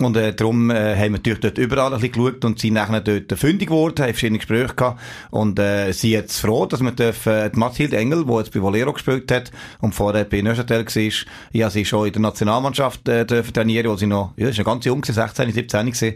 Und 0.00 0.16
äh, 0.16 0.34
darum 0.34 0.70
äh, 0.70 0.96
haben 0.96 1.02
wir 1.02 1.10
natürlich 1.10 1.40
dort 1.40 1.58
überall 1.58 1.94
ein 1.94 2.00
bisschen 2.00 2.24
geschaut 2.24 2.44
und 2.44 2.58
sind 2.58 2.74
nachher 2.74 3.00
dort 3.00 3.38
fündig 3.38 3.68
geworden, 3.68 4.02
haben 4.02 4.08
verschiedene 4.08 4.38
Gespräche 4.38 4.74
gehabt 4.74 5.00
und 5.30 5.58
äh, 5.60 5.92
sind 5.92 6.10
jetzt 6.10 6.40
froh, 6.40 6.66
dass 6.66 6.80
wir 6.80 6.90
dürfen, 6.90 7.32
äh, 7.32 7.50
die 7.50 7.58
Mathilde 7.58 7.96
Engel, 7.96 8.24
die 8.24 8.32
jetzt 8.32 8.52
bei 8.52 8.60
Volero 8.60 8.92
gespielt 8.92 9.30
hat 9.30 9.52
und 9.80 9.94
vorher 9.94 10.24
bei 10.24 10.42
Neuchâtel 10.42 10.84
war, 10.84 11.12
ja, 11.52 11.70
sie 11.70 11.84
schon 11.84 12.08
in 12.08 12.12
der 12.12 12.22
Nationalmannschaft 12.22 13.08
äh, 13.08 13.24
dürfen 13.24 13.52
trainieren, 13.52 13.88
wo 13.88 13.96
sie 13.96 14.08
noch, 14.08 14.32
ja, 14.36 14.48
ist 14.48 14.58
noch 14.58 14.64
ganz 14.64 14.84
jung, 14.84 15.00
gewesen, 15.00 15.14
16, 15.14 15.52
17 15.52 15.86
gewesen. 15.86 16.14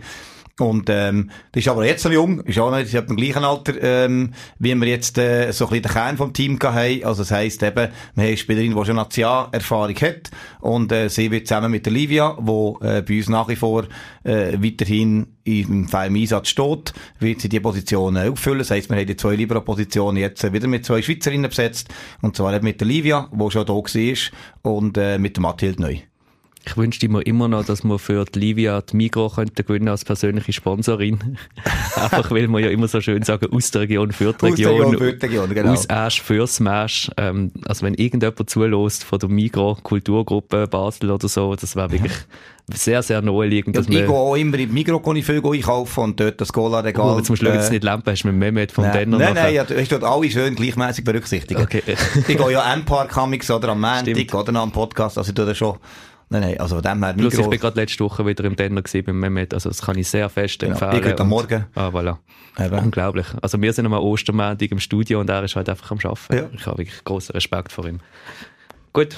Und 0.59 0.91
ähm, 0.91 1.31
die 1.55 1.61
ist 1.61 1.69
aber 1.69 1.87
jetzt 1.87 2.05
noch 2.05 2.11
jung, 2.11 2.41
ist 2.41 2.59
auch 2.59 2.77
sie 2.85 2.97
hat 2.97 3.09
im 3.09 3.17
gleichen 3.17 3.45
Alter, 3.45 3.81
ähm, 3.81 4.33
wie 4.59 4.75
wir 4.75 4.88
jetzt 4.88 5.17
äh, 5.17 5.53
so 5.53 5.67
ein 5.67 5.71
bisschen 5.71 5.83
den 5.85 5.93
Kern 5.93 6.17
vom 6.17 6.33
Team 6.33 6.59
haben. 6.61 7.05
Also 7.05 7.23
das 7.23 7.31
heisst 7.31 7.62
eben, 7.62 7.77
wir 7.77 7.85
haben 7.85 7.93
eine 8.17 8.37
Spielerin, 8.37 8.75
die 8.75 8.85
schon 8.85 8.97
Nationalerfahrung 8.97 9.95
hat 9.95 10.31
und 10.61 10.91
äh, 10.91 11.09
sie 11.09 11.31
wird 11.31 11.47
zusammen 11.47 11.71
mit 11.71 11.87
der 11.87 11.93
Livia, 11.93 12.37
die 12.41 12.87
äh, 12.87 13.03
bei 13.03 13.19
uns 13.19 13.29
nach 13.29 13.49
wie 13.49 13.57
vor 13.57 13.85
äh, 14.25 14.59
weiterhin 14.61 15.29
im 15.45 15.88
Fall 15.88 16.09
im 16.09 16.17
Einsatz 16.17 16.49
steht, 16.49 16.93
wird 17.21 17.41
sie 17.41 17.49
die 17.49 17.61
Position 17.61 18.17
äh, 18.17 18.29
auffüllen. 18.29 18.59
Das 18.59 18.73
heisst, 18.73 18.91
wir 18.91 18.97
haben 18.97 19.07
die 19.07 19.17
zwei 19.17 19.37
Libero-Positionen 19.37 20.17
jetzt 20.17 20.43
äh, 20.43 20.53
wieder 20.53 20.67
mit 20.67 20.85
zwei 20.85 21.03
Schweizerinnen 21.03 21.49
besetzt 21.49 21.88
und 22.21 22.37
zwar 22.37 22.53
eben 22.53 22.65
mit 22.65 22.81
der 22.81 22.88
Livia, 22.88 23.31
die 23.33 23.50
schon 23.50 23.65
da 23.65 23.73
war 23.73 24.73
und 24.73 24.99
äh, 24.99 25.19
mit 25.19 25.37
der 25.37 25.43
Mathilde 25.43 25.81
Neu. 25.81 25.99
Ich 26.67 26.77
wünschte 26.77 27.09
mir 27.09 27.23
immer 27.23 27.49
noch, 27.49 27.65
dass 27.65 27.83
wir 27.83 27.99
für 27.99 28.25
die 28.25 28.38
Livia 28.38 28.83
die 28.83 28.97
Migro 28.97 29.31
könnten 29.31 29.65
gewinnen 29.65 29.88
als 29.88 30.05
persönliche 30.05 30.53
Sponsorin. 30.53 31.38
Einfach 31.95 32.31
weil 32.31 32.49
wir 32.49 32.61
ja 32.61 32.69
immer 32.69 32.88
so 32.88 33.00
schön 33.00 33.23
sagen, 33.23 33.47
aus 33.53 33.71
der 33.71 33.83
Region 33.83 34.12
für 34.12 34.33
die 34.35 34.47
Aus 34.47 34.55
der 34.57 34.69
Region. 34.71 34.91
Region 34.91 34.99
für 34.99 35.12
die 35.15 35.27
Region, 35.27 35.55
genau. 35.55 35.73
Aus 35.73 35.88
Asch 35.88 36.21
für 36.21 36.47
Smash. 36.47 37.11
Ähm, 37.17 37.53
also 37.65 37.87
wenn 37.87 37.95
irgendjemand 37.95 38.50
zulässt 38.50 39.05
von 39.05 39.19
der 39.19 39.29
Migro 39.29 39.79
Kulturgruppe 39.83 40.67
Basel 40.67 41.11
oder 41.11 41.29
so, 41.29 41.55
das 41.55 41.75
wäre 41.75 41.91
wirklich 41.91 42.12
sehr, 42.75 43.03
sehr 43.03 43.23
naheliegend. 43.23 43.75
Ja, 43.75 43.81
dass 43.81 43.88
ich 43.88 43.97
gehe 43.97 44.09
auch 44.11 44.35
immer 44.35 44.59
im 44.59 44.75
Migros 44.75 45.03
gehe 45.03 45.19
ich 45.19 45.25
viel 45.25 45.43
einkaufen 45.43 46.05
und 46.05 46.21
dort 46.21 46.41
das 46.41 46.53
Gola-Regal. 46.53 47.07
Oh, 47.07 47.11
aber 47.12 47.23
zum 47.23 47.37
Schluss 47.37 47.55
jetzt 47.55 47.69
äh, 47.69 47.75
nicht 47.75 47.85
Lampe 47.85 48.11
hast 48.11 48.25
mit 48.25 48.35
Mehmet 48.35 48.73
vom 48.73 48.85
Denner 48.85 49.17
nein, 49.17 49.35
nein, 49.35 49.55
ja, 49.55 49.65
du 49.65 49.79
hast 49.79 49.91
dort 49.91 50.05
alle 50.05 50.31
schön 50.31 50.55
gleichmäßig 50.55 51.05
berücksichtigen. 51.05 51.62
Okay. 51.62 51.83
ich 51.87 52.27
gehe 52.27 52.53
ja 52.53 52.75
M-Park 52.75 53.11
Comics 53.11 53.50
oder 53.50 53.71
am 53.71 53.81
Montag 53.81 54.35
oder 54.35 54.55
am 54.61 54.71
Podcast, 54.71 55.17
also 55.17 55.31
ich 55.31 55.35
tue 55.35 55.47
das 55.47 55.57
schon. 55.57 55.77
Nein, 56.30 56.42
nein, 56.42 56.61
also 56.61 56.76
von 56.76 56.82
dem 56.82 57.02
her 57.04 57.14
Plus, 57.14 57.35
ich 57.38 57.47
bin 57.49 57.58
gerade 57.58 57.80
letzte 57.80 58.04
Woche 58.04 58.26
wieder 58.26 58.44
im 58.44 58.54
Denner 58.54 58.82
gewesen 58.82 59.04
beim 59.06 59.18
Mehmet, 59.18 59.54
also 59.54 59.70
das 59.70 59.80
kann 59.80 59.97
ich 59.97 60.08
sehr 60.08 60.28
fest 60.28 60.58
Genau, 60.58 60.73
empfehlen. 60.73 61.02
ich 61.02 61.11
heute 61.12 61.23
am 61.23 61.28
Morgen. 61.30 61.64
Ah, 61.75 61.88
voilà. 61.88 62.18
Eben. 62.58 62.78
Unglaublich. 62.78 63.26
Also 63.40 63.61
wir 63.62 63.73
sind 63.73 63.87
am 63.87 63.92
Ostermäntig 63.94 64.70
im 64.73 64.78
Studio 64.80 65.20
und 65.20 65.30
er 65.30 65.42
ist 65.44 65.56
halt 65.56 65.68
einfach 65.70 65.90
am 65.90 65.99
Arbeiten. 66.02 66.37
Ja. 66.37 66.49
Ich 66.52 66.66
habe 66.66 66.78
wirklich 66.78 67.02
großen 67.04 67.32
Respekt 67.32 67.73
vor 67.73 67.87
ihm. 67.87 68.00
Gut, 68.92 69.16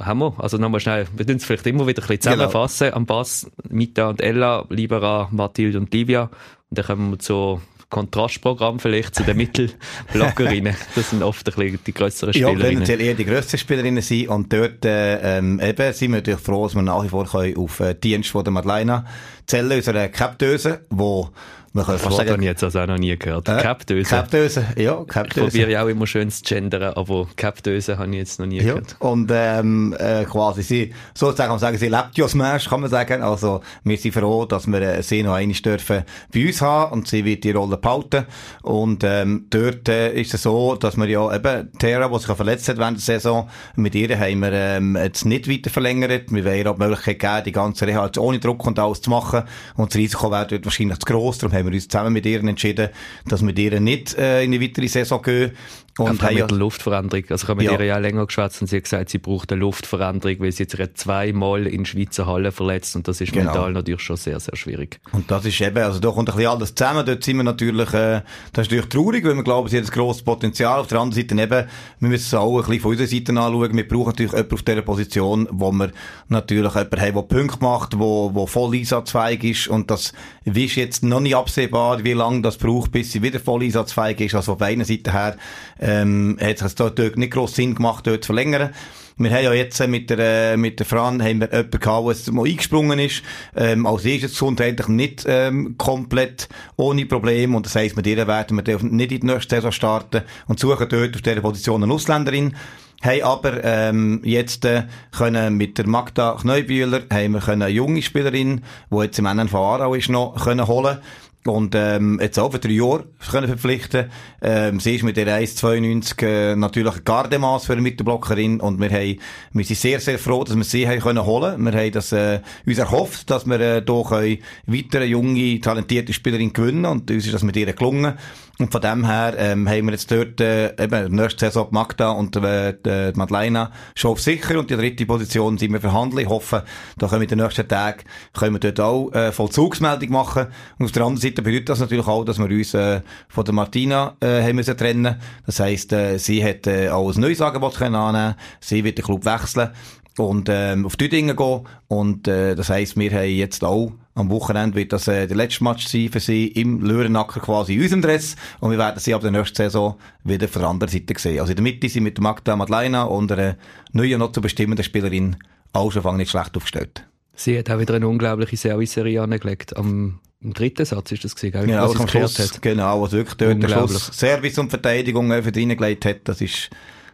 haben 0.00 0.18
wir. 0.20 0.34
Also 0.38 0.56
nochmal 0.58 0.80
schnell, 0.80 1.06
wir 1.16 1.26
tun 1.26 1.36
es 1.36 1.44
vielleicht 1.44 1.66
immer 1.66 1.86
wieder 1.86 2.02
ein 2.02 2.06
bisschen 2.08 2.32
Genau. 2.32 2.48
zusammenfassen. 2.50 2.94
Am 2.94 3.06
Bass 3.06 3.50
Mita 3.68 4.08
und 4.08 4.20
Ella, 4.20 4.64
Libera, 4.68 5.28
Mathilde 5.32 5.78
und 5.78 5.92
Livia. 5.92 6.24
Und 6.70 6.78
dann 6.78 6.84
kommen 6.86 7.10
wir 7.10 7.18
zu 7.18 7.60
Kontrastprogramm 7.92 8.80
vielleicht 8.80 9.14
zu 9.14 9.22
den 9.22 9.36
Mittelblockerinnen. 9.36 10.74
Das 10.96 11.10
sind 11.10 11.22
oft 11.22 11.46
ein 11.46 11.54
bisschen 11.54 11.78
die 11.86 11.92
grösseren 11.92 12.32
Ja, 12.32 12.48
Spielerinnen. 12.48 12.84
tendenziell 12.84 13.00
eher 13.02 13.14
die 13.14 13.24
grössten 13.26 13.58
Spielerinnen 13.58 14.02
sein 14.02 14.28
und 14.28 14.52
dort 14.52 14.84
äh, 14.84 15.38
ähm, 15.38 15.60
eben 15.60 15.92
sind 15.92 16.10
wir 16.10 16.16
natürlich 16.18 16.40
froh, 16.40 16.64
dass 16.64 16.74
wir 16.74 16.82
nach 16.82 17.04
wie 17.04 17.08
vor 17.10 17.26
können 17.26 17.56
auf 17.56 17.80
äh, 17.80 17.94
Dienst 17.94 18.30
von 18.30 18.44
der 18.44 18.52
Madeleine 18.52 19.04
zählen, 19.46 19.70
unserer 19.72 20.08
Capdöse, 20.08 20.80
wo 20.88 21.28
das 21.74 21.86
fast 21.86 22.18
habe 22.18 22.28
sagen... 22.28 22.42
ich 22.42 22.48
jetzt 22.48 22.62
also 22.64 22.80
auch 22.80 22.86
noch 22.86 22.98
nie 22.98 23.16
gehört. 23.16 23.48
Äh, 23.48 23.58
Capdöse. 23.62 24.10
Capdöse, 24.10 24.66
ja, 24.76 25.00
Ich 25.00 25.08
Capdöse. 25.08 25.46
probiere 25.46 25.70
ja 25.70 25.82
auch 25.84 25.88
immer 25.88 26.06
schön 26.06 26.30
zu 26.30 26.42
gendern, 26.44 26.94
aber 26.94 27.26
Capdöse 27.36 27.98
habe 27.98 28.10
ich 28.10 28.16
jetzt 28.16 28.38
noch 28.40 28.46
nie 28.46 28.58
Ja, 28.58 28.74
gehört. 28.74 28.96
und 28.98 29.30
ähm, 29.32 29.96
äh, 29.98 30.24
quasi 30.24 30.62
sie, 30.62 30.94
sozusagen 31.14 31.46
kann 31.48 31.50
man 31.50 31.58
sagen, 31.60 31.78
sie 31.78 31.88
lebt 31.88 32.16
ja 32.16 32.28
Smash, 32.28 32.68
kann 32.68 32.80
man 32.82 32.90
sagen. 32.90 33.22
Also 33.22 33.60
wir 33.84 33.96
sind 33.96 34.12
froh, 34.12 34.44
dass 34.44 34.66
wir 34.66 34.80
äh, 34.82 35.02
sie 35.02 35.22
noch 35.22 35.34
einmal 35.34 35.56
dürfen 35.56 36.02
bei 36.34 36.46
uns 36.46 36.60
haben 36.60 36.92
und 36.92 37.08
sie 37.08 37.24
wird 37.24 37.44
die 37.44 37.52
Rolle 37.52 37.76
behalten. 37.78 38.26
Und 38.62 39.02
ähm, 39.04 39.46
dort 39.50 39.88
äh, 39.88 40.12
ist 40.12 40.34
es 40.34 40.42
so, 40.42 40.76
dass 40.76 40.96
wir 40.96 41.06
ja 41.08 41.34
eben 41.34 41.72
Terra, 41.78 42.08
die 42.08 42.18
sich 42.18 42.36
verletzt 42.36 42.68
hat 42.68 42.78
während 42.78 42.98
der 42.98 43.02
Saison, 43.02 43.48
mit 43.76 43.94
ihr 43.94 44.18
haben 44.18 44.40
wir 44.40 44.52
ähm, 44.52 44.96
jetzt 44.96 45.24
nicht 45.24 45.48
weiter 45.48 45.70
verlängert. 45.70 46.30
Wir 46.32 46.44
wollen 46.44 46.58
ihr 46.58 46.70
auch 46.70 46.76
die 46.76 46.82
Möglichkeit 46.86 47.18
geben, 47.18 47.44
die 47.46 47.52
ganze 47.52 47.86
Reha 47.86 48.10
ohne 48.18 48.38
Druck 48.38 48.66
und 48.66 48.78
alles 48.78 49.00
zu 49.00 49.10
machen. 49.10 49.42
Und 49.76 49.90
das 49.92 49.98
Risiko 49.98 50.30
wäre 50.30 50.46
dort 50.46 50.64
wahrscheinlich 50.64 50.98
zu 50.98 51.06
gross. 51.06 51.38
Darum 51.38 51.61
haben 51.62 51.72
wir 51.72 51.76
uns 51.76 51.88
zusammen 51.88 52.12
mit 52.12 52.26
ihr 52.26 52.40
entschieden, 52.40 52.90
dass 53.26 53.40
wir 53.40 53.46
mit 53.46 53.58
ihr 53.58 53.80
nicht 53.80 54.14
äh, 54.18 54.42
in 54.42 54.52
eine 54.52 54.62
weitere 54.62 54.88
Saison 54.88 55.22
gehen. 55.22 55.52
Und 55.98 56.24
auch 56.24 56.30
mit 56.30 56.38
der 56.50 56.56
Luftveränderung. 56.58 57.24
Also 57.28 57.44
ich 57.44 57.48
habe 57.48 57.58
mit 57.62 57.66
Ja. 57.70 57.78
ihr 57.78 57.84
ja 57.84 57.98
länger 57.98 58.24
geschwätzt 58.26 58.62
und 58.62 58.68
sie 58.68 58.76
hat 58.76 58.84
gesagt, 58.84 59.10
sie 59.10 59.18
braucht 59.18 59.52
eine 59.52 59.60
Luftveränderung, 59.60 60.40
weil 60.40 60.50
sie 60.52 60.64
jetzt 60.64 60.98
zweimal 60.98 61.66
in 61.66 61.84
Schweizer 61.84 62.26
Halle 62.26 62.50
verletzt 62.50 62.96
und 62.96 63.06
das 63.08 63.20
ist 63.20 63.32
Genau. 63.32 63.52
mental 63.52 63.72
natürlich 63.72 64.00
schon 64.00 64.16
sehr, 64.16 64.40
sehr 64.40 64.56
schwierig. 64.56 65.00
Und 65.12 65.30
das 65.30 65.44
ist 65.44 65.60
eben, 65.60 65.76
also 65.78 66.00
da 66.00 66.10
kommt 66.10 66.30
ein 66.30 66.36
bisschen 66.36 66.50
alles 66.50 66.74
zusammen. 66.74 67.04
Dort 67.04 67.22
sind 67.22 67.36
wir 67.36 67.42
natürlich, 67.44 67.92
äh, 67.92 68.22
das 68.52 68.66
ist 68.66 68.70
natürlich 68.70 68.86
traurig, 68.86 69.24
weil 69.24 69.34
wir 69.36 69.42
glauben, 69.44 69.68
sie 69.68 69.76
hat 69.78 69.84
ein 69.84 69.90
grosses 69.90 70.22
Potenzial. 70.22 70.80
Auf 70.80 70.86
der 70.86 70.98
anderen 71.00 71.28
Seite 71.28 71.40
eben, 71.42 71.66
wir 72.00 72.08
müssen 72.08 72.24
es 72.26 72.34
auch 72.34 72.56
ein 72.56 72.64
bisschen 72.64 72.80
von 72.80 72.90
unserer 72.92 73.06
Seite 73.08 73.32
anschauen. 73.32 73.76
Wir 73.76 73.88
brauchen 73.88 74.06
natürlich 74.06 74.32
jemanden 74.32 74.54
auf 74.54 74.62
dieser 74.62 74.82
Position, 74.82 75.48
wo 75.50 75.72
wir 75.72 75.90
natürlich 76.28 76.74
jemanden 76.74 77.00
haben, 77.00 77.14
der 77.14 77.22
Punkte 77.22 77.58
macht, 77.60 77.98
wo, 77.98 78.30
wo 78.34 78.46
voll 78.46 78.74
einsatzfähig 78.74 79.44
ist. 79.44 79.68
Und 79.68 79.90
das 79.90 80.12
ist 80.44 80.76
jetzt 80.76 81.02
noch 81.04 81.20
nicht 81.20 81.36
absehbar, 81.36 82.02
wie 82.02 82.12
lange 82.14 82.40
das 82.42 82.56
braucht, 82.56 82.92
bis 82.92 83.12
sie 83.12 83.22
wieder 83.22 83.40
voll 83.40 83.62
einsatzfähig 83.62 84.20
ist. 84.20 84.34
Also 84.34 84.52
von 84.52 84.58
beiden 84.58 84.84
Seiten 84.84 85.10
her, 85.10 85.36
ähm, 85.82 86.38
hat 86.40 86.62
es 86.62 86.74
dort 86.74 86.98
nicht 86.98 87.32
gross 87.32 87.54
Sinn 87.54 87.74
gemacht, 87.74 88.06
dort 88.06 88.24
zu 88.24 88.28
verlängern. 88.28 88.70
Wir 89.18 89.30
haben 89.30 89.44
ja 89.44 89.52
jetzt 89.52 89.78
äh, 89.80 89.86
mit 89.86 90.10
der, 90.10 90.18
äh, 90.52 90.56
mit 90.56 90.78
der 90.78 90.86
Fran 90.86 91.22
haben 91.22 91.40
wir 91.40 91.48
jemanden 91.52 91.80
gehabt, 91.80 92.26
der 92.26 92.34
mal 92.34 92.46
eingesprungen 92.46 92.98
ist. 92.98 93.22
Ähm, 93.54 93.86
als 93.86 94.04
erstes 94.04 94.32
gesundheitlich 94.32 94.88
nicht 94.88 95.24
ähm, 95.28 95.76
komplett 95.76 96.48
ohne 96.76 97.06
Problem. 97.06 97.54
Und 97.54 97.66
das 97.66 97.76
heisst, 97.76 97.96
mit 97.96 98.06
ihr 98.06 98.26
werden 98.26 98.56
wir 98.56 98.82
nicht 98.82 99.12
in 99.12 99.20
die 99.20 99.26
nächste 99.26 99.56
Saison 99.56 99.72
starten 99.72 100.22
und 100.46 100.58
suchen 100.58 100.88
dort 100.88 101.14
auf 101.14 101.22
dieser 101.22 101.40
Position 101.40 101.82
eine 101.82 101.92
Ausländerin. 101.92 102.56
Haben 103.02 103.22
aber 103.22 103.64
ähm, 103.64 104.20
jetzt 104.22 104.64
äh, 104.64 104.84
können 105.10 105.56
mit 105.56 105.76
der 105.76 105.88
Magda 105.88 106.36
Kneubühler 106.40 107.02
haben 107.12 107.32
wir 107.32 107.40
können 107.40 107.62
eine 107.62 107.72
junge 107.72 108.00
Spielerin, 108.00 108.62
die 108.90 108.96
jetzt 108.96 109.18
im 109.18 109.24
NNV 109.24 109.54
Aarau 109.54 109.94
ist, 109.94 110.08
noch 110.08 110.44
können 110.44 110.66
holen 110.68 110.98
und 111.46 111.74
ähm, 111.74 112.20
jetzt 112.22 112.38
auch 112.38 112.52
für 112.52 112.58
drei 112.58 112.70
Jahre 112.70 113.04
können 113.30 113.48
verpflichten. 113.48 114.10
Ähm, 114.40 114.78
sie 114.78 114.94
ist 114.94 115.02
mit 115.02 115.16
der 115.16 115.26
1,92 115.26 116.24
äh, 116.24 116.56
natürlich 116.56 116.94
ein 116.94 117.04
Gardemaß 117.04 117.66
für 117.66 117.72
eine 117.72 117.82
Mittelblockerin 117.82 118.60
und 118.60 118.80
wir, 118.80 118.90
haben, 118.90 119.18
wir 119.52 119.64
sind 119.64 119.78
sehr, 119.78 120.00
sehr 120.00 120.18
froh, 120.18 120.44
dass 120.44 120.56
wir 120.56 120.64
sie 120.64 120.86
haben 120.86 121.00
können 121.00 121.24
holen 121.26 121.64
Wir 121.64 121.72
haben 121.72 121.92
das, 121.92 122.12
äh, 122.12 122.40
uns 122.64 122.78
erhofft, 122.78 123.30
dass 123.30 123.46
wir 123.46 123.60
äh, 123.60 123.82
hier 123.84 124.38
weitere 124.66 125.04
junge, 125.04 125.60
talentierte 125.60 126.12
Spielerin 126.12 126.52
gewinnen 126.52 126.84
und 126.84 127.10
uns 127.10 127.26
ist 127.26 127.34
das 127.34 127.42
mit 127.42 127.56
ihr 127.56 127.72
gelungen. 127.72 128.14
Und 128.62 128.70
von 128.70 128.80
dem 128.80 129.04
her 129.04 129.34
ähm, 129.38 129.68
haben 129.68 129.86
wir 129.86 129.92
jetzt 129.92 130.08
dort 130.08 130.40
äh, 130.40 130.80
eben 130.80 131.16
nächste 131.16 131.46
Saison 131.46 131.66
Magda 131.72 132.12
und 132.12 132.36
äh, 132.36 132.74
die 132.74 133.18
Madeleine 133.18 133.72
schon 133.96 134.12
auf 134.12 134.20
sicher 134.20 134.56
und 134.56 134.70
die 134.70 134.76
dritte 134.76 135.04
Position 135.04 135.58
sind 135.58 135.72
wir 135.72 135.80
verhandeln. 135.80 136.22
Ich 136.22 136.28
hoffe, 136.28 136.62
da 136.96 137.08
können 137.08 137.22
wir 137.22 137.32
in 137.32 137.38
den 137.38 137.44
nächsten 137.44 137.66
Tagen 137.66 138.04
können 138.32 138.54
wir 138.54 138.60
dort 138.60 138.78
auch 138.78 139.12
äh, 139.14 139.32
Vollzugsmeldung 139.32 140.10
machen. 140.10 140.46
Und 140.78 140.86
auf 140.86 140.92
der 140.92 141.02
anderen 141.02 141.20
Seite 141.20 141.42
bedeutet 141.42 141.70
das 141.70 141.80
natürlich 141.80 142.06
auch, 142.06 142.24
dass 142.24 142.38
wir 142.38 142.44
uns 142.44 142.72
äh, 142.74 143.00
von 143.28 143.44
der 143.44 143.52
Martina 143.52 144.16
äh, 144.20 144.42
haben 144.44 144.54
müssen 144.54 144.76
trennen. 144.76 145.16
Das 145.44 145.58
heisst, 145.58 145.92
äh, 145.92 146.18
sie 146.18 146.44
hat 146.44 146.68
äh, 146.68 146.88
auch 146.90 147.12
ein 147.12 147.20
neues 147.20 147.40
Angebot 147.40 147.74
können 147.74 147.96
annehmen. 147.96 148.36
Sie 148.60 148.84
wird 148.84 148.96
den 148.96 149.04
Club 149.04 149.24
wechseln 149.24 149.70
und 150.18 150.48
ähm, 150.48 150.86
auf 150.86 150.94
die 150.94 151.08
Dinge 151.08 151.34
gehen. 151.34 151.62
Und 151.88 152.28
äh, 152.28 152.54
das 152.54 152.68
heisst, 152.68 152.96
wir 152.96 153.10
haben 153.10 153.28
jetzt 153.28 153.64
auch 153.64 153.90
am 154.14 154.28
Wochenende 154.30 154.76
wird 154.76 154.92
das 154.92 155.08
äh, 155.08 155.26
der 155.26 155.36
letzte 155.36 155.64
Match 155.64 155.86
sein 155.86 156.10
für 156.10 156.20
sie 156.20 156.48
im 156.48 156.82
Löhrenacker 156.82 157.40
quasi 157.40 157.74
in 157.74 157.82
unserem 157.82 158.02
Dress. 158.02 158.36
Und 158.60 158.70
wir 158.70 158.78
werden 158.78 158.98
sie 158.98 159.14
ab 159.14 159.22
der 159.22 159.30
nächsten 159.30 159.56
Saison 159.56 159.96
wieder 160.22 160.48
von 160.48 160.62
der 160.62 160.70
anderen 160.70 160.92
Seite 160.92 161.14
sehen. 161.18 161.40
Also 161.40 161.52
in 161.52 161.56
der 161.56 161.62
Mitte 161.62 161.88
sind 161.88 162.02
mit 162.02 162.20
Magda 162.20 162.54
Madleina 162.54 163.04
und 163.04 163.32
einer 163.32 163.56
neuen, 163.92 164.18
noch 164.18 164.32
zu 164.32 164.40
bestimmenden 164.40 164.84
Spielerin 164.84 165.36
auch 165.72 165.90
schon 165.90 166.16
nicht 166.16 166.30
schlecht 166.30 166.56
aufgestellt. 166.56 167.06
Sie 167.34 167.58
hat 167.58 167.70
auch 167.70 167.78
wieder 167.78 167.94
eine 167.94 168.06
unglaubliche 168.06 168.56
Service-Serie 168.56 169.22
angelegt. 169.22 169.76
Am 169.76 170.20
im 170.42 170.54
dritten 170.54 170.84
Satz 170.84 171.12
ist 171.12 171.24
das 171.24 171.34
gesehen, 171.36 171.52
gell? 171.52 171.66
Genau, 171.66 171.88
was 171.88 172.00
am 172.00 172.08
Schluss, 172.08 172.38
hat. 172.38 172.60
genau, 172.60 173.00
was 173.00 173.12
wirklich 173.12 173.36
dort 173.36 173.90
Service 173.90 174.58
und 174.58 174.70
Verteidigung 174.70 175.30
für 175.30 175.54
reingelegt 175.54 176.04
hat, 176.04 176.16
das 176.24 176.40
ist 176.40 176.68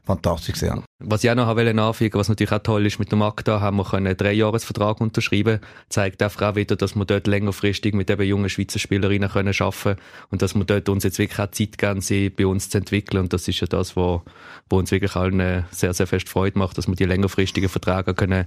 fantastisch 0.08 0.54
gewesen. 0.54 0.84
Was 1.00 1.22
ich 1.22 1.30
auch 1.30 1.34
noch 1.34 1.46
anfügen 1.46 2.18
was 2.18 2.28
natürlich 2.30 2.52
auch 2.52 2.62
toll 2.62 2.86
ist, 2.86 2.98
mit 2.98 3.10
der 3.10 3.18
Magda 3.18 3.60
haben 3.60 3.76
wir 3.76 3.94
einen 3.94 4.16
Dreijahresvertrag 4.16 5.00
unterschreiben. 5.02 5.60
Zeigt 5.90 6.22
einfach 6.22 6.50
auch 6.50 6.54
wieder, 6.56 6.76
dass 6.76 6.96
wir 6.96 7.04
dort 7.04 7.26
längerfristig 7.26 7.94
mit 7.94 8.10
eben 8.10 8.22
jungen 8.22 8.48
Schweizer 8.48 8.78
Spielerinnen 8.78 9.28
können 9.28 9.54
arbeiten 9.58 10.00
und 10.30 10.40
dass 10.40 10.54
wir 10.54 10.64
dort 10.64 10.88
uns 10.88 11.04
jetzt 11.04 11.18
wirklich 11.18 11.38
auch 11.38 11.50
Zeit 11.50 11.76
geben, 11.76 12.00
sie 12.00 12.30
bei 12.30 12.46
uns 12.46 12.70
zu 12.70 12.78
entwickeln. 12.78 13.20
Und 13.20 13.32
das 13.34 13.46
ist 13.46 13.60
ja 13.60 13.66
das, 13.66 13.96
wo 13.96 14.22
uns 14.70 14.90
wirklich 14.90 15.14
allen 15.14 15.66
sehr, 15.70 15.92
sehr 15.92 16.06
fest 16.06 16.28
Freude 16.28 16.58
macht, 16.58 16.78
dass 16.78 16.88
wir 16.88 16.96
die 16.96 17.04
längerfristigen 17.04 17.68
Verträge 17.68 18.14
können 18.14 18.46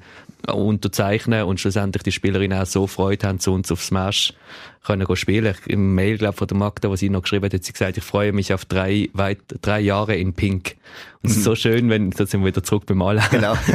unterzeichnen 0.51 1.43
und 1.43 1.59
schlussendlich 1.59 2.03
die 2.03 2.11
Spielerinnen 2.11 2.59
auch 2.59 2.65
so 2.65 2.87
Freude 2.87 3.27
haben, 3.27 3.39
zu 3.39 3.53
uns 3.53 3.71
auf 3.71 3.83
Smash 3.83 4.33
können 4.83 5.15
spielen. 5.15 5.55
Im 5.67 5.95
Mail, 5.95 6.17
glaube 6.17 6.37
von 6.37 6.47
der 6.47 6.57
Magda, 6.57 6.89
was 6.89 7.01
sie 7.01 7.09
noch 7.09 7.21
geschrieben 7.21 7.45
hat, 7.45 7.53
hat 7.53 7.63
sie 7.63 7.73
gesagt, 7.73 7.97
ich 7.97 8.03
freue 8.03 8.33
mich 8.33 8.53
auf 8.53 8.65
drei, 8.65 9.09
weit, 9.13 9.39
drei 9.61 9.79
Jahre 9.79 10.15
in 10.15 10.33
Pink. 10.33 10.75
Und 11.21 11.29
es 11.29 11.37
ist 11.37 11.43
so 11.43 11.55
schön, 11.55 11.89
wenn, 11.89 12.09
da 12.11 12.25
sind 12.25 12.41
wir 12.41 12.47
wieder 12.47 12.63
zurück 12.63 12.85
beim 12.87 12.97
Malen. 12.97 13.23
Genau. 13.29 13.53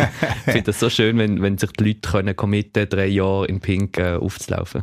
ich 0.47 0.53
finde 0.53 0.63
das 0.63 0.81
so 0.81 0.91
schön, 0.91 1.17
wenn, 1.19 1.43
wenn 1.43 1.59
sich 1.59 1.71
die 1.73 1.85
Leute 1.85 2.01
können 2.11 2.35
committen, 2.35 2.89
drei 2.89 3.07
Jahre 3.07 3.47
in 3.47 3.61
Pink 3.61 3.99
äh, 3.99 4.17
aufzulaufen. 4.17 4.83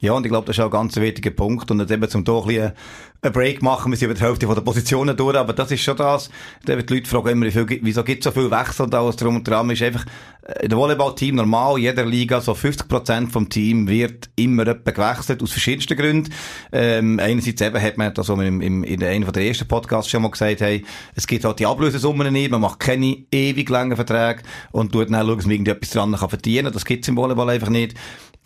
Ja, 0.00 0.12
und 0.12 0.24
ich 0.24 0.30
glaube, 0.30 0.46
das 0.46 0.56
ist 0.56 0.60
auch 0.60 0.66
ein 0.66 0.70
ganz 0.70 0.96
wichtiger 0.96 1.30
Punkt. 1.30 1.70
Und 1.70 1.80
jetzt 1.80 1.90
eben 1.90 2.08
zum 2.08 2.24
doch 2.24 2.46
ein 2.46 2.54
bisschen 2.54 2.72
einen 3.20 3.32
Break 3.32 3.62
machen, 3.62 3.90
wir 3.90 3.96
sind 3.96 4.06
über 4.06 4.14
die 4.14 4.24
Hälfte 4.24 4.46
der 4.46 4.60
Positionen 4.60 5.16
durch, 5.16 5.36
aber 5.36 5.52
das 5.52 5.72
ist 5.72 5.82
schon 5.82 5.96
das. 5.96 6.30
Da 6.64 6.76
die 6.76 6.94
Leute 6.94 7.08
fragen 7.08 7.28
immer, 7.28 7.46
wieso 7.46 8.04
gibt 8.04 8.20
es 8.20 8.24
so 8.24 8.30
viel 8.30 8.50
Wechsel 8.50 8.84
und 8.84 8.94
alles 8.94 9.16
drum 9.16 9.36
und 9.36 9.48
dran. 9.48 9.68
Ist 9.70 9.82
einfach, 9.82 10.04
in 10.48 10.54
äh, 10.54 10.68
der 10.68 10.78
Volleyballteam 10.78 11.34
normal, 11.34 11.78
jeder 11.78 12.06
Liga, 12.06 12.40
so 12.40 12.52
50% 12.52 13.30
vom 13.30 13.48
Team 13.48 13.88
wird 13.88 14.30
immer 14.36 14.64
gewechselt, 14.64 15.42
aus 15.42 15.50
verschiedensten 15.50 15.96
Gründen. 15.96 16.32
Ähm, 16.72 17.18
einerseits 17.18 17.60
eben 17.60 17.82
hat 17.82 17.98
man, 17.98 18.14
das, 18.14 18.28
was 18.28 18.38
wir 18.38 18.46
im, 18.46 18.60
im, 18.60 18.84
in 18.84 19.02
einem 19.02 19.32
der 19.32 19.44
ersten 19.44 19.66
Podcasts 19.66 20.10
schon 20.10 20.22
mal 20.22 20.30
gesagt 20.30 20.60
haben, 20.60 20.84
es 21.16 21.26
gibt 21.26 21.44
halt 21.44 21.58
die 21.58 21.66
Ablösesummen 21.66 22.32
nicht, 22.32 22.50
man 22.52 22.60
macht 22.60 22.78
keine 22.78 23.24
ewig 23.32 23.68
langen 23.68 23.96
Verträge 23.96 24.42
und 24.70 24.92
tut 24.92 25.10
dann 25.10 25.26
schauen, 25.26 25.36
dass 25.36 25.46
man 25.46 25.52
irgendetwas 25.52 25.90
dran 25.90 26.12
kann 26.12 26.28
verdienen. 26.28 26.72
Das 26.72 26.84
gibt's 26.84 27.08
im 27.08 27.16
Volleyball 27.16 27.50
einfach 27.50 27.68
nicht. 27.68 27.94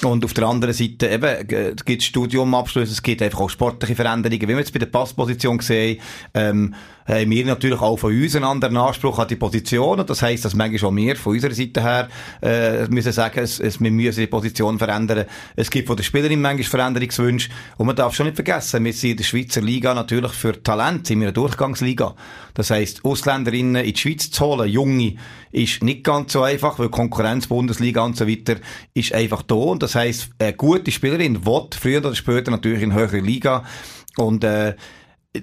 Und 0.05 0.25
auf 0.25 0.35
der 0.35 0.49
anderen 0.49 0.75
Seite 0.75 1.09
eben, 1.09 1.49
es 1.77 1.85
gibt 1.85 2.03
Studiumabschlüsse, 2.03 2.91
es 2.91 3.03
gibt 3.03 3.23
einfach 3.23 3.41
auch 3.41 3.51
sportliche 3.51 3.95
Veränderungen. 3.95 4.43
Wie 4.43 4.49
wir 4.49 4.62
jetzt 4.63 4.73
bei 4.73 4.79
der 4.79 4.87
Passposition 4.87 5.59
gesehen 5.59 6.01
ähm, 6.35 6.75
haben 7.07 7.31
wir 7.31 7.45
natürlich 7.45 7.81
auch 7.81 7.97
von 7.97 8.13
uns 8.13 8.37
einen 8.37 8.45
anderen 8.45 8.77
Anspruch 8.77 9.19
an 9.19 9.29
die 9.29 9.37
Position. 9.37 10.01
Und 10.01 10.09
das 10.09 10.23
heisst, 10.23 10.45
dass 10.45 10.55
manchmal 10.55 10.91
auch 10.91 10.95
wir 10.95 11.17
von 11.17 11.35
unserer 11.35 11.55
Seite 11.55 11.83
her 11.83 12.09
äh, 12.43 12.87
müssen 12.89 13.13
sagen, 13.13 13.41
es, 13.41 13.59
es, 13.61 13.81
wir 13.81 13.91
müssen 13.91 14.21
die 14.21 14.27
Position 14.27 14.79
verändern. 14.79 15.27
Es 15.57 15.71
gibt 15.71 15.89
von 15.89 15.97
der 15.97 16.05
Spielerin 16.05 16.41
manchmal 16.41 16.65
Veränderungswünsche. 16.65 17.51
Und 17.77 17.87
man 17.87 17.97
darf 17.97 18.15
schon 18.15 18.27
nicht 18.27 18.37
vergessen, 18.37 18.85
wir 18.85 18.93
sind 18.93 19.11
in 19.11 19.17
der 19.17 19.25
Schweizer 19.25 19.61
Liga 19.61 19.95
natürlich 19.95 20.33
für 20.33 20.63
Talent, 20.63 21.07
sind 21.07 21.21
wir 21.21 21.29
eine 21.29 21.33
Durchgangsliga. 21.33 22.15
Das 22.55 22.71
heisst, 22.71 23.05
Ausländerinnen 23.05 23.85
in 23.85 23.93
die 23.93 24.01
Schweiz 24.01 24.31
zu 24.31 24.45
holen, 24.45 24.69
Junge, 24.69 25.17
ist 25.51 25.83
nicht 25.83 26.05
ganz 26.05 26.33
so 26.33 26.43
einfach, 26.43 26.79
weil 26.79 26.89
Konkurrenz, 26.89 27.47
Bundesliga 27.47 28.03
und 28.03 28.17
so 28.17 28.27
weiter 28.27 28.57
ist 28.95 29.13
einfach 29.13 29.43
da. 29.43 29.55
Und 29.55 29.83
das 29.83 29.95
heisst, 29.95 30.31
eine 30.39 30.55
gute 30.55 30.91
Spielerin 30.91 31.45
wird 31.45 31.75
früher 31.75 31.99
oder 31.99 32.15
später 32.15 32.51
natürlich 32.51 32.83
in 32.83 32.95
höhere 32.95 33.21
Liga. 33.21 33.65
Und 34.17 34.45
äh, 34.45 34.75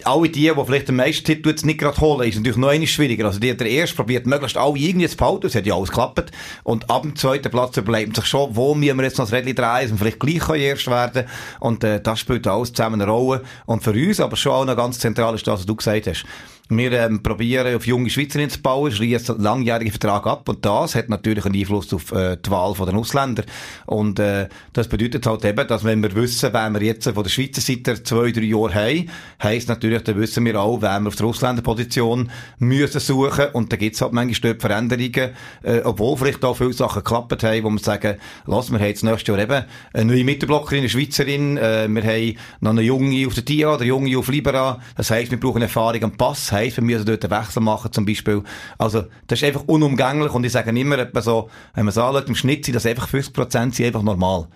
alle 0.04 0.30
die, 0.30 0.52
die 0.56 0.66
vielleicht 0.66 0.88
den 0.88 0.98
meisten 0.98 1.26
Titel 1.26 1.56
nicht 1.66 1.80
gerade 1.80 2.00
holen, 2.00 2.28
ist 2.28 2.36
natürlich 2.36 2.58
noch 2.58 2.68
einmal 2.68 2.88
schwieriger. 2.88 3.26
Also 3.26 3.40
die 3.40 3.50
hat 3.50 3.60
der 3.60 3.70
erste 3.70 3.96
probiert, 3.96 4.28
möglichst 4.28 4.56
alle 4.56 4.78
irgendwie 4.78 5.08
zu 5.08 5.18
behalten. 5.18 5.48
Es 5.48 5.56
hat 5.56 5.66
ja 5.66 5.76
alles 5.76 5.90
geklappt. 5.90 6.32
Und 6.64 6.90
ab 6.92 7.02
dem 7.02 7.16
zweiten 7.16 7.50
Platz 7.50 7.76
überlegt 7.78 8.10
man 8.10 8.16
sich 8.16 8.26
schon, 8.28 8.56
wo 8.56 8.76
müssen 8.76 8.98
wir 8.98 9.04
jetzt 9.04 9.18
noch 9.18 9.26
das 9.26 9.34
Rädchen 9.34 9.56
drehen, 9.56 9.92
und 9.92 9.98
vielleicht 9.98 10.20
gleich 10.20 10.62
erst 10.62 10.88
werden. 10.88 11.26
Und 11.60 11.84
äh, 11.84 12.00
das 12.02 12.20
spielt 12.20 12.46
alles 12.46 12.72
zusammen 12.72 13.02
eine 13.02 13.10
Rolle. 13.12 13.44
Und 13.66 13.84
für 13.84 13.92
uns 13.92 14.20
aber 14.20 14.36
schon 14.36 14.52
auch 14.52 14.66
noch 14.66 14.76
ganz 14.76 15.00
zentral 15.00 15.34
ist 15.34 15.48
das, 15.48 15.62
was 15.62 15.66
du 15.66 15.76
gesagt 15.76 16.06
hast. 16.06 16.26
Wir 16.72 16.92
ähm, 16.92 17.24
probieren 17.24 17.76
auf 17.76 17.88
junge 17.88 18.12
Schweizerinnen 18.12 18.52
zu 18.52 18.62
bauen, 18.62 18.92
schließen 18.92 19.36
einen 19.36 19.44
langjährigen 19.44 19.92
Vertrag 19.92 20.28
ab 20.28 20.48
und 20.48 20.64
das 20.64 20.94
hat 20.94 21.10
natürlich 21.10 21.44
einen 21.44 21.56
Einfluss 21.56 21.92
auf 21.96 22.12
äh, 22.12 22.38
die 22.38 22.52
Wahl 22.52 22.76
der 22.76 22.94
Ausländer. 22.94 23.44
Und 23.88 24.20
äh, 24.20 24.48
das 24.74 24.88
bedeutet 24.88 25.26
halt 25.26 25.44
eben, 25.46 25.68
dass 25.68 25.84
wenn 25.84 26.04
wir 26.04 26.14
wissen, 26.14 26.54
wenn 26.54 26.76
wir 26.76 26.84
jetzt 26.84 27.10
von 27.10 27.24
der 27.24 27.30
Schweizer 27.32 27.62
Seite 27.62 28.04
zwei, 28.04 28.32
drei 28.32 28.42
Jahre 28.42 28.76
haben, 28.76 29.10
heisst 29.42 29.68
natürlich, 29.68 30.04
dann 30.04 30.20
wissen 30.20 30.46
wir 30.46 30.62
auch, 30.62 30.80
wenn 30.84 31.02
wir 31.02 31.08
auf 31.08 31.16
der 31.16 31.26
Ausländerposition 31.26 32.30
müssen 32.60 33.00
suchen. 33.00 33.48
Und 33.54 33.74
da 33.74 33.76
gibt's 33.78 34.02
halt 34.02 34.14
manchmal 34.14 34.52
dort 34.52 34.62
Veränderungen, 34.62 35.32
äh, 35.64 35.80
obwohl 35.84 36.18
vielleicht 36.18 36.46
auch 36.46 36.56
viele 36.56 36.74
Sachen 36.74 37.04
geklappt 37.04 37.42
haben, 37.42 37.64
wo 37.64 37.70
wir 37.72 37.80
sagen, 37.80 38.18
lass, 38.46 38.70
wir 38.70 38.78
haben 38.78 38.86
jetzt 38.86 39.04
nächstes 39.04 39.28
Jahr 39.28 39.40
eben 39.40 39.66
eine 39.92 40.06
neue 40.06 40.24
Mittelblockerin, 40.24 40.82
eine 40.82 40.90
Schweizerin, 40.90 41.58
äh, 41.58 41.88
wir 41.88 42.04
haben 42.04 42.38
noch 42.60 42.72
eine 42.72 42.82
Junge 42.82 43.26
auf 43.26 43.34
der 43.34 43.46
TIA, 43.46 43.74
eine 43.74 43.86
Junge 43.86 44.16
auf 44.20 44.28
Libera, 44.28 44.80
das 44.96 45.10
heisst, 45.10 45.32
wir 45.32 45.40
brauchen 45.40 45.64
Erfahrung 45.64 46.04
am 46.04 46.12
Pass, 46.12 46.52
heisst, 46.60 46.78
wir 46.78 46.84
müssen 46.84 47.06
dort 47.06 47.24
einen 47.24 47.42
Wechsel 47.42 47.62
machen, 47.62 47.92
zum 47.92 48.06
Beispiel. 48.06 48.44
Also, 48.78 49.06
das 49.28 49.40
ist 49.40 49.46
einfach 49.46 49.64
unumgänglich 49.68 50.34
und 50.34 50.44
ich 50.44 50.52
sage 50.52 50.78
immer 50.78 50.98
etwa 51.00 51.22
so, 51.22 51.50
wenn 51.74 51.86
man 51.86 51.90
es 51.90 51.98
anschaut, 51.98 52.28
im 52.28 52.36
Schnitt 52.36 52.66
sind 52.66 52.76
das 52.76 52.86
einfach 52.86 53.10
50% 53.10 53.74
sind 53.74 53.86
einfach 53.86 54.04
normal. 54.04 54.48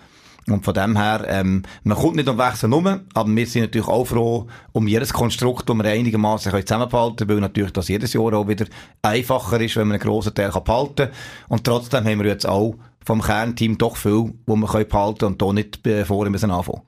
Und 0.47 0.65
von 0.65 0.73
dem 0.73 0.97
her, 0.97 1.25
ähm, 1.29 1.63
man 1.83 1.97
kommt 1.97 2.17
nicht 2.17 2.27
um 2.27 2.37
Wechsel 2.37 2.71
rum, 2.71 2.87
aber 3.13 3.35
wir 3.35 3.47
sind 3.47 3.61
natürlich 3.61 3.87
auch 3.87 4.05
froh 4.05 4.47
um 4.73 4.87
jedes 4.87 5.13
Konstrukt, 5.13 5.69
das 5.69 5.77
wir 5.77 5.85
einigermaßen 5.85 6.51
zusammenhalten 6.51 7.15
können, 7.15 7.29
weil 7.29 7.39
natürlich 7.39 7.71
das 7.71 7.87
jedes 7.87 8.13
Jahr 8.13 8.33
auch 8.33 8.47
wieder 8.47 8.65
einfacher 9.01 9.61
ist, 9.61 9.77
wenn 9.77 9.87
man 9.87 9.95
einen 9.95 10.03
grossen 10.03 10.33
Teil 10.33 10.51
behalten 10.51 10.95
kann. 10.95 11.09
Und 11.47 11.63
trotzdem 11.63 12.05
haben 12.05 12.19
wir 12.19 12.27
jetzt 12.27 12.47
auch 12.47 12.75
vom 13.05 13.21
Kernteam 13.21 13.77
doch 13.77 13.95
viel, 13.95 14.33
wo 14.45 14.55
wir 14.55 14.67
behalten 14.67 15.19
können 15.19 15.31
und 15.33 15.41
da 15.41 15.53
nicht 15.53 15.87
äh, 15.87 16.03
vorher 16.03 16.31
müssen 16.31 16.51
anfangen. 16.51 16.81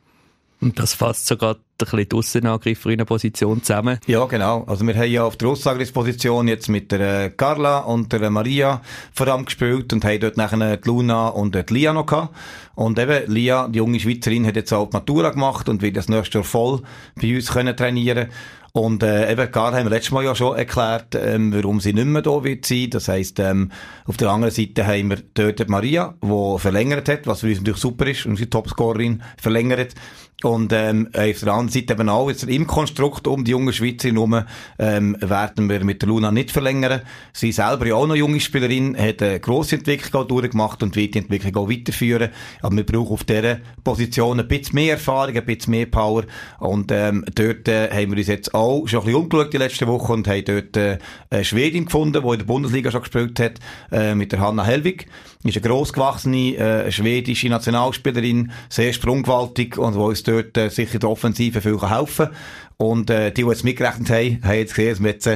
Und 0.61 0.79
das 0.79 0.93
fasst 0.93 1.27
sogar 1.27 1.55
ein 1.55 1.59
bisschen 1.77 2.09
die 2.09 2.15
Aussenangrifferinnen-Position 2.15 3.61
zusammen. 3.63 3.99
Ja, 4.07 4.25
genau. 4.25 4.63
Also 4.67 4.87
wir 4.87 4.95
haben 4.95 5.11
ja 5.11 5.23
auf 5.23 5.35
der 5.35 5.49
Aussagungsposition 5.49 6.47
jetzt 6.47 6.69
mit 6.69 6.91
der 6.91 7.25
äh, 7.25 7.29
Carla 7.29 7.79
und 7.79 8.13
der 8.13 8.29
Maria 8.29 8.81
vor 9.13 9.27
allem 9.27 9.45
gespielt 9.45 9.91
und 9.91 10.05
haben 10.05 10.19
dort 10.19 10.37
nachher 10.37 10.77
die 10.77 10.87
Luna 10.87 11.27
und 11.27 11.55
die 11.55 11.73
Lia 11.73 11.93
noch 11.93 12.05
gehabt. 12.05 12.35
Und 12.75 12.97
eben, 12.97 13.31
Lia, 13.31 13.67
die 13.67 13.77
junge 13.77 13.99
Schweizerin, 13.99 14.47
hat 14.47 14.55
jetzt 14.55 14.73
auch 14.73 14.89
die 14.89 14.95
Matura 14.95 15.29
gemacht 15.29 15.67
und 15.67 15.81
wird 15.81 15.97
das 15.97 16.09
nächste 16.09 16.39
Jahr 16.39 16.45
voll 16.45 16.81
bei 17.15 17.35
uns 17.35 17.51
können 17.51 17.75
trainieren 17.75 18.29
und 18.75 19.03
äh, 19.03 19.31
eben, 19.31 19.49
gar 19.53 19.73
haben 19.73 19.85
wir 19.85 19.89
letztes 19.89 20.11
Mal 20.11 20.25
ja 20.25 20.35
schon 20.35 20.57
erklärt, 20.57 21.15
ähm, 21.15 21.53
warum 21.53 21.79
sie 21.79 21.93
nicht 21.93 22.07
mehr 22.07 22.21
da 22.21 22.43
wird 22.43 22.65
sein. 22.65 22.89
Das 22.89 23.07
heisst, 23.07 23.39
ähm, 23.39 23.71
auf 24.05 24.17
der 24.17 24.29
anderen 24.29 24.53
Seite 24.53 24.85
haben 24.85 25.11
wir 25.11 25.19
dort 25.33 25.69
Maria, 25.69 26.15
die 26.21 26.59
verlängert 26.59 27.07
hat, 27.07 27.25
was 27.25 27.39
für 27.39 27.47
uns 27.47 27.59
natürlich 27.59 27.79
super 27.79 28.05
ist, 28.05 28.25
unsere 28.25 28.49
Topscorerin 28.49 29.23
verlängert. 29.37 29.95
Und 30.43 30.73
ähm, 30.73 31.07
auf 31.13 31.39
der 31.39 31.53
anderen 31.53 31.69
Seite 31.69 31.93
eben 31.93 32.09
auch 32.09 32.29
jetzt 32.29 32.43
im 32.43 32.67
Konstrukt 32.67 33.25
um 33.25 33.45
die 33.45 33.51
junge 33.51 33.71
Schweizerin 33.71 34.15
herum 34.15 34.43
ähm, 34.77 35.15
werden 35.21 35.69
wir 35.69 35.83
mit 35.85 36.01
der 36.01 36.09
Luna 36.09 36.29
nicht 36.29 36.51
verlängern. 36.51 37.01
Sie 37.31 37.53
selber 37.53 37.87
ja 37.87 37.95
auch 37.95 38.05
noch 38.05 38.15
junge 38.15 38.41
Spielerin, 38.41 38.97
hat 38.97 39.21
eine 39.21 39.39
grosse 39.39 39.77
Entwicklung 39.77 40.27
durchgemacht 40.27 40.83
und 40.83 40.97
wird 40.97 41.15
die 41.15 41.19
Entwicklung 41.19 41.55
auch 41.55 41.69
weiterführen. 41.69 42.29
Aber 42.61 42.75
wir 42.75 42.85
brauchen 42.85 43.13
auf 43.13 43.23
dieser 43.23 43.59
Position 43.83 44.41
ein 44.41 44.47
bisschen 44.47 44.75
mehr 44.75 44.93
Erfahrung, 44.93 45.37
ein 45.37 45.45
bisschen 45.45 45.71
mehr 45.71 45.85
Power 45.85 46.23
und 46.59 46.91
ähm, 46.91 47.23
dort 47.33 47.67
äh, 47.69 47.89
haben 47.89 48.11
wir 48.11 48.17
uns 48.17 48.27
jetzt 48.27 48.53
auch 48.53 48.85
schon 48.87 48.99
ein 48.99 49.05
bisschen 49.05 49.21
umgeschaut 49.21 49.53
die 49.53 49.57
letzte 49.57 49.87
Woche 49.87 50.11
und 50.11 50.27
haben 50.27 50.43
dort 50.43 50.75
äh, 50.75 50.97
eine 51.29 51.45
Schwedin 51.45 51.85
gefunden, 51.85 52.21
die 52.21 52.29
in 52.29 52.39
der 52.39 52.45
Bundesliga 52.45 52.91
schon 52.91 53.01
gespielt 53.01 53.39
hat, 53.39 53.53
äh, 53.91 54.13
mit 54.13 54.33
der 54.33 54.41
Hanna 54.41 54.65
Helwig. 54.65 55.07
Ist 55.43 55.57
eine 55.57 55.67
grossgewachsene 55.67 56.57
äh, 56.57 56.91
schwedische 56.91 57.49
Nationalspielerin, 57.49 58.51
sehr 58.67 58.93
sprunggewaltig 58.93 59.77
und 59.77 59.93
die 59.93 59.99
uns 59.99 60.24
dort 60.27 60.57
äh, 60.57 60.69
sicher 60.69 60.99
der 60.99 61.09
Offensive 61.09 61.61
viel 61.61 61.79
helfen. 61.81 62.29
Und 62.77 63.09
äh, 63.09 63.31
die, 63.31 63.43
die 63.43 63.49
jetzt 63.49 63.63
mitgerechnet 63.63 64.09
haben, 64.09 64.41
haben 64.43 64.57
jetzt 64.57 64.75
gesehen, 64.75 64.89
dass 64.89 65.03
wir 65.03 65.11
jetzt 65.11 65.27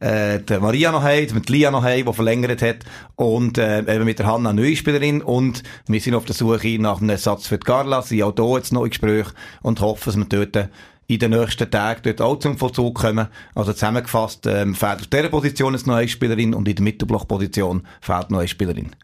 äh, 0.00 0.40
die 0.40 0.58
Maria 0.58 0.90
noch 0.90 1.02
haben, 1.02 1.34
mit 1.34 1.48
Lia 1.48 1.70
noch 1.70 1.84
haben, 1.84 2.04
die 2.04 2.12
verlängert 2.12 2.60
hat 2.60 2.78
und 3.14 3.56
äh, 3.56 3.80
eben 3.80 4.04
mit 4.04 4.18
der 4.18 4.26
Hanna 4.26 4.50
eine 4.50 4.60
neue 4.60 4.74
Spielerin 4.74 5.22
und 5.22 5.62
wir 5.86 6.00
sind 6.00 6.14
auf 6.14 6.24
der 6.24 6.34
Suche 6.34 6.76
nach 6.80 7.00
einem 7.00 7.10
Ersatz 7.10 7.46
für 7.46 7.58
die 7.58 7.64
Carla, 7.64 8.02
sind 8.02 8.22
auch 8.22 8.34
hier 8.36 8.56
jetzt 8.56 8.72
noch 8.72 8.82
in 8.82 8.90
Gespräch 8.90 9.26
und 9.62 9.80
hoffen, 9.80 10.06
dass 10.06 10.16
wir 10.16 10.46
dort 10.46 10.70
in 11.08 11.18
den 11.18 11.30
nächsten 11.30 11.70
Tagen 11.70 12.00
dort 12.04 12.20
auch 12.20 12.38
zum 12.38 12.58
Vollzug 12.58 13.00
kommen. 13.00 13.28
Also 13.54 13.72
zusammengefasst 13.72 14.46
ähm, 14.46 14.74
fehlt 14.74 15.00
auf 15.00 15.06
dieser 15.06 15.28
Position 15.30 15.74
eine 15.74 16.08
Spielerin 16.08 16.54
und 16.54 16.68
in 16.68 16.76
der 16.76 16.82
Mittelblockposition 16.82 17.86
fehlt 18.00 18.26
eine 18.30 18.46
Spielerin. 18.46 18.94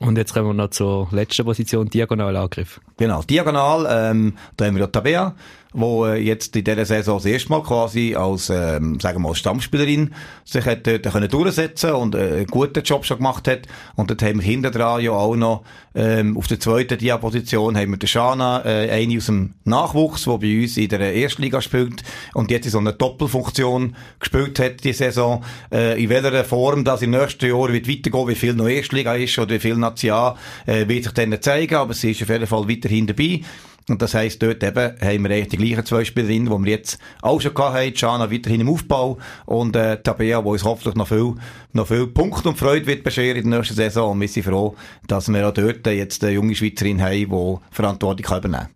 Und 0.00 0.16
jetzt 0.16 0.32
kommen 0.32 0.46
wir 0.46 0.54
noch 0.54 0.70
zur 0.70 1.08
letzten 1.10 1.44
Position, 1.44 1.90
Diagonalangriff. 1.90 2.80
Genau, 2.96 3.22
Diagonal, 3.22 3.86
ähm, 3.90 4.34
da 4.56 4.64
haben 4.64 4.74
wir 4.74 4.80
ja 4.80 4.86
Tabea, 4.86 5.34
wo 5.72 6.06
äh, 6.06 6.16
jetzt 6.16 6.56
in 6.56 6.64
dieser 6.64 6.84
Saison 6.84 7.18
das 7.18 7.26
erste 7.26 7.50
Mal 7.50 7.62
quasi 7.62 8.14
als, 8.14 8.50
ähm, 8.50 8.98
sagen 9.00 9.18
wir 9.22 9.28
mal, 9.28 9.34
Stammspielerin 9.34 10.14
sich 10.44 10.64
hat 10.64 10.86
dort 10.86 11.04
können 11.04 11.28
durchsetzen 11.28 11.92
und 11.92 12.14
äh, 12.14 12.18
einen 12.18 12.46
guten 12.46 12.82
Job 12.82 13.04
schon 13.04 13.18
gemacht 13.18 13.46
hat. 13.46 13.62
Und 13.96 14.10
dort 14.10 14.22
haben 14.22 14.40
wir 14.40 14.46
hinter 14.46 14.70
dran 14.70 15.02
ja 15.02 15.12
auch 15.12 15.36
noch 15.36 15.62
ähm, 15.94 16.36
auf 16.36 16.46
der 16.46 16.60
zweiten 16.60 16.98
Dia-Position 16.98 17.76
haben 17.76 17.90
wir 17.90 17.96
den 17.98 18.06
Shana, 18.06 18.64
äh, 18.64 18.90
eine 18.90 19.16
aus 19.16 19.26
dem 19.26 19.54
Nachwuchs, 19.64 20.24
der 20.24 20.38
bei 20.38 20.62
uns 20.62 20.76
in 20.76 20.88
der 20.88 21.12
Erstliga 21.12 21.60
spielt 21.60 22.02
und 22.34 22.50
jetzt 22.50 22.66
in 22.66 22.70
so 22.70 22.78
einer 22.78 22.92
Doppelfunktion 22.92 23.96
gespielt 24.18 24.58
hat 24.60 24.84
die 24.84 24.92
Saison. 24.92 25.44
Äh, 25.72 26.02
in 26.02 26.08
welcher 26.08 26.44
Form 26.44 26.84
das 26.84 27.02
im 27.02 27.10
nächsten 27.10 27.48
Jahr 27.48 27.72
wird 27.72 27.88
weitergehen, 27.88 28.28
wie 28.28 28.34
viel 28.34 28.54
noch 28.54 28.68
Erstliga 28.68 29.14
ist 29.14 29.38
oder 29.38 29.54
wie 29.54 29.58
viel 29.58 29.76
National, 29.76 30.36
äh, 30.66 30.86
wird 30.86 31.04
sich 31.04 31.12
dann 31.12 31.40
zeigen, 31.40 31.74
aber 31.74 31.94
sie 31.94 32.12
ist 32.12 32.22
auf 32.22 32.28
jeden 32.28 32.46
Fall 32.46 32.68
weiterhin 32.68 33.06
dabei. 33.06 33.40
Und 33.88 34.02
das 34.02 34.14
heisst, 34.14 34.42
dort 34.42 34.62
eben 34.62 35.00
haben 35.00 35.24
wir 35.24 35.30
eigentlich 35.30 35.48
die 35.48 35.56
gleichen 35.56 35.84
zwei 35.84 36.04
Spielerinnen, 36.04 36.52
die 36.52 36.64
wir 36.64 36.70
jetzt 36.70 36.98
auch 37.22 37.40
schon 37.40 37.54
gehabt 37.54 37.76
haben. 37.76 37.92
Jana 37.94 38.30
weiterhin 38.30 38.60
im 38.60 38.68
Aufbau 38.68 39.18
und 39.46 39.74
äh, 39.74 40.00
Tabea, 40.00 40.44
wo 40.44 40.52
uns 40.52 40.64
hoffentlich 40.64 40.94
noch 40.94 41.08
viel, 41.08 41.34
noch 41.72 41.88
viel 41.88 42.06
Punkte 42.06 42.50
und 42.50 42.58
Freude 42.58 42.86
wird 42.86 43.02
bescheren 43.02 43.36
in 43.36 43.50
der 43.50 43.60
nächsten 43.60 43.74
Saison. 43.74 44.12
Und 44.12 44.20
wir 44.20 44.28
sind 44.28 44.44
froh, 44.44 44.76
dass 45.06 45.28
wir 45.28 45.48
auch 45.48 45.54
dort 45.54 45.86
jetzt 45.86 46.22
eine 46.22 46.34
junge 46.34 46.54
Schweizerin 46.54 47.02
haben, 47.02 47.12
die 47.12 47.74
Verantwortung 47.74 48.24
kann 48.24 48.38
übernehmen 48.38 48.68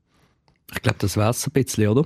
Ich 0.73 0.83
glaube, 0.83 0.99
das 0.99 1.17
wär's 1.17 1.47
ein 1.47 1.53
bisschen, 1.53 1.89
oder? 1.89 2.05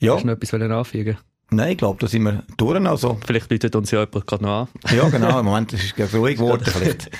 Ja. 0.00 0.14
Hast 0.14 0.22
du 0.22 0.26
noch 0.26 0.34
etwas 0.34 0.54
anfügen 0.54 1.16
Nein, 1.50 1.72
ich 1.72 1.78
glaube, 1.78 1.98
da 2.00 2.08
sind 2.08 2.22
wir 2.22 2.42
durch. 2.56 2.84
Also. 2.86 3.18
Vielleicht 3.24 3.48
bietet 3.48 3.76
uns 3.76 3.90
ja 3.90 4.00
jemand 4.00 4.26
gerade 4.26 4.42
noch 4.42 4.62
an. 4.62 4.68
Ja, 4.96 5.08
genau. 5.08 5.38
Im 5.38 5.44
Moment 5.46 5.72
ist 5.72 5.94
es 5.96 6.14
ruhig 6.14 6.38
geworden. 6.38 6.64
vielleicht. 6.64 7.10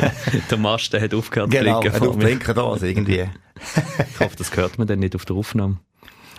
der 0.50 0.58
Masten 0.58 1.00
hat 1.00 1.14
aufgehört 1.14 1.52
zu 1.52 1.58
genau, 1.58 1.80
blinken. 1.80 2.00
Genau, 2.00 2.12
hat 2.12 2.18
blinken 2.18 2.54
da, 2.54 2.66
also 2.66 2.86
irgendwie. 2.86 3.28
ich 4.10 4.20
hoffe, 4.20 4.36
das 4.36 4.56
hört 4.56 4.78
man 4.78 4.86
dann 4.86 4.98
nicht 4.98 5.14
auf 5.14 5.24
der 5.24 5.36
Aufnahme. 5.36 5.78